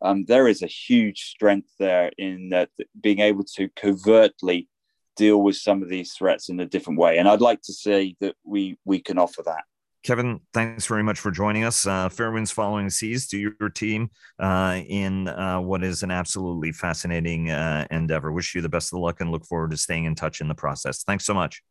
um, 0.00 0.24
there 0.26 0.48
is 0.48 0.62
a 0.62 0.66
huge 0.66 1.22
strength 1.22 1.70
there 1.78 2.10
in 2.18 2.52
uh, 2.52 2.66
being 3.00 3.20
able 3.20 3.44
to 3.56 3.68
covertly 3.76 4.68
deal 5.16 5.40
with 5.42 5.56
some 5.56 5.82
of 5.82 5.88
these 5.88 6.12
threats 6.12 6.48
in 6.48 6.58
a 6.60 6.66
different 6.66 6.98
way. 6.98 7.18
And 7.18 7.28
I'd 7.28 7.40
like 7.40 7.62
to 7.62 7.72
say 7.72 8.16
that 8.20 8.34
we 8.44 8.78
we 8.84 9.00
can 9.00 9.18
offer 9.18 9.42
that. 9.44 9.64
Kevin, 10.02 10.40
thanks 10.52 10.86
very 10.86 11.02
much 11.04 11.20
for 11.20 11.30
joining 11.30 11.62
us. 11.62 11.86
Uh, 11.86 12.08
fair 12.08 12.32
winds 12.32 12.50
following 12.50 12.90
seas 12.90 13.28
to 13.28 13.38
your 13.38 13.68
team 13.68 14.10
uh, 14.40 14.80
in 14.88 15.28
uh, 15.28 15.60
what 15.60 15.84
is 15.84 16.02
an 16.02 16.10
absolutely 16.10 16.72
fascinating 16.72 17.50
uh, 17.50 17.86
endeavor. 17.90 18.32
Wish 18.32 18.54
you 18.54 18.62
the 18.62 18.68
best 18.68 18.92
of 18.92 18.98
luck 18.98 19.20
and 19.20 19.30
look 19.30 19.46
forward 19.46 19.70
to 19.70 19.76
staying 19.76 20.04
in 20.04 20.16
touch 20.16 20.40
in 20.40 20.48
the 20.48 20.54
process. 20.54 21.04
Thanks 21.04 21.24
so 21.24 21.34
much. 21.34 21.62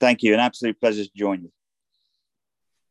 Thank 0.00 0.22
you. 0.22 0.34
An 0.34 0.40
absolute 0.40 0.80
pleasure 0.80 1.04
to 1.04 1.10
join 1.14 1.42
you. 1.42 1.52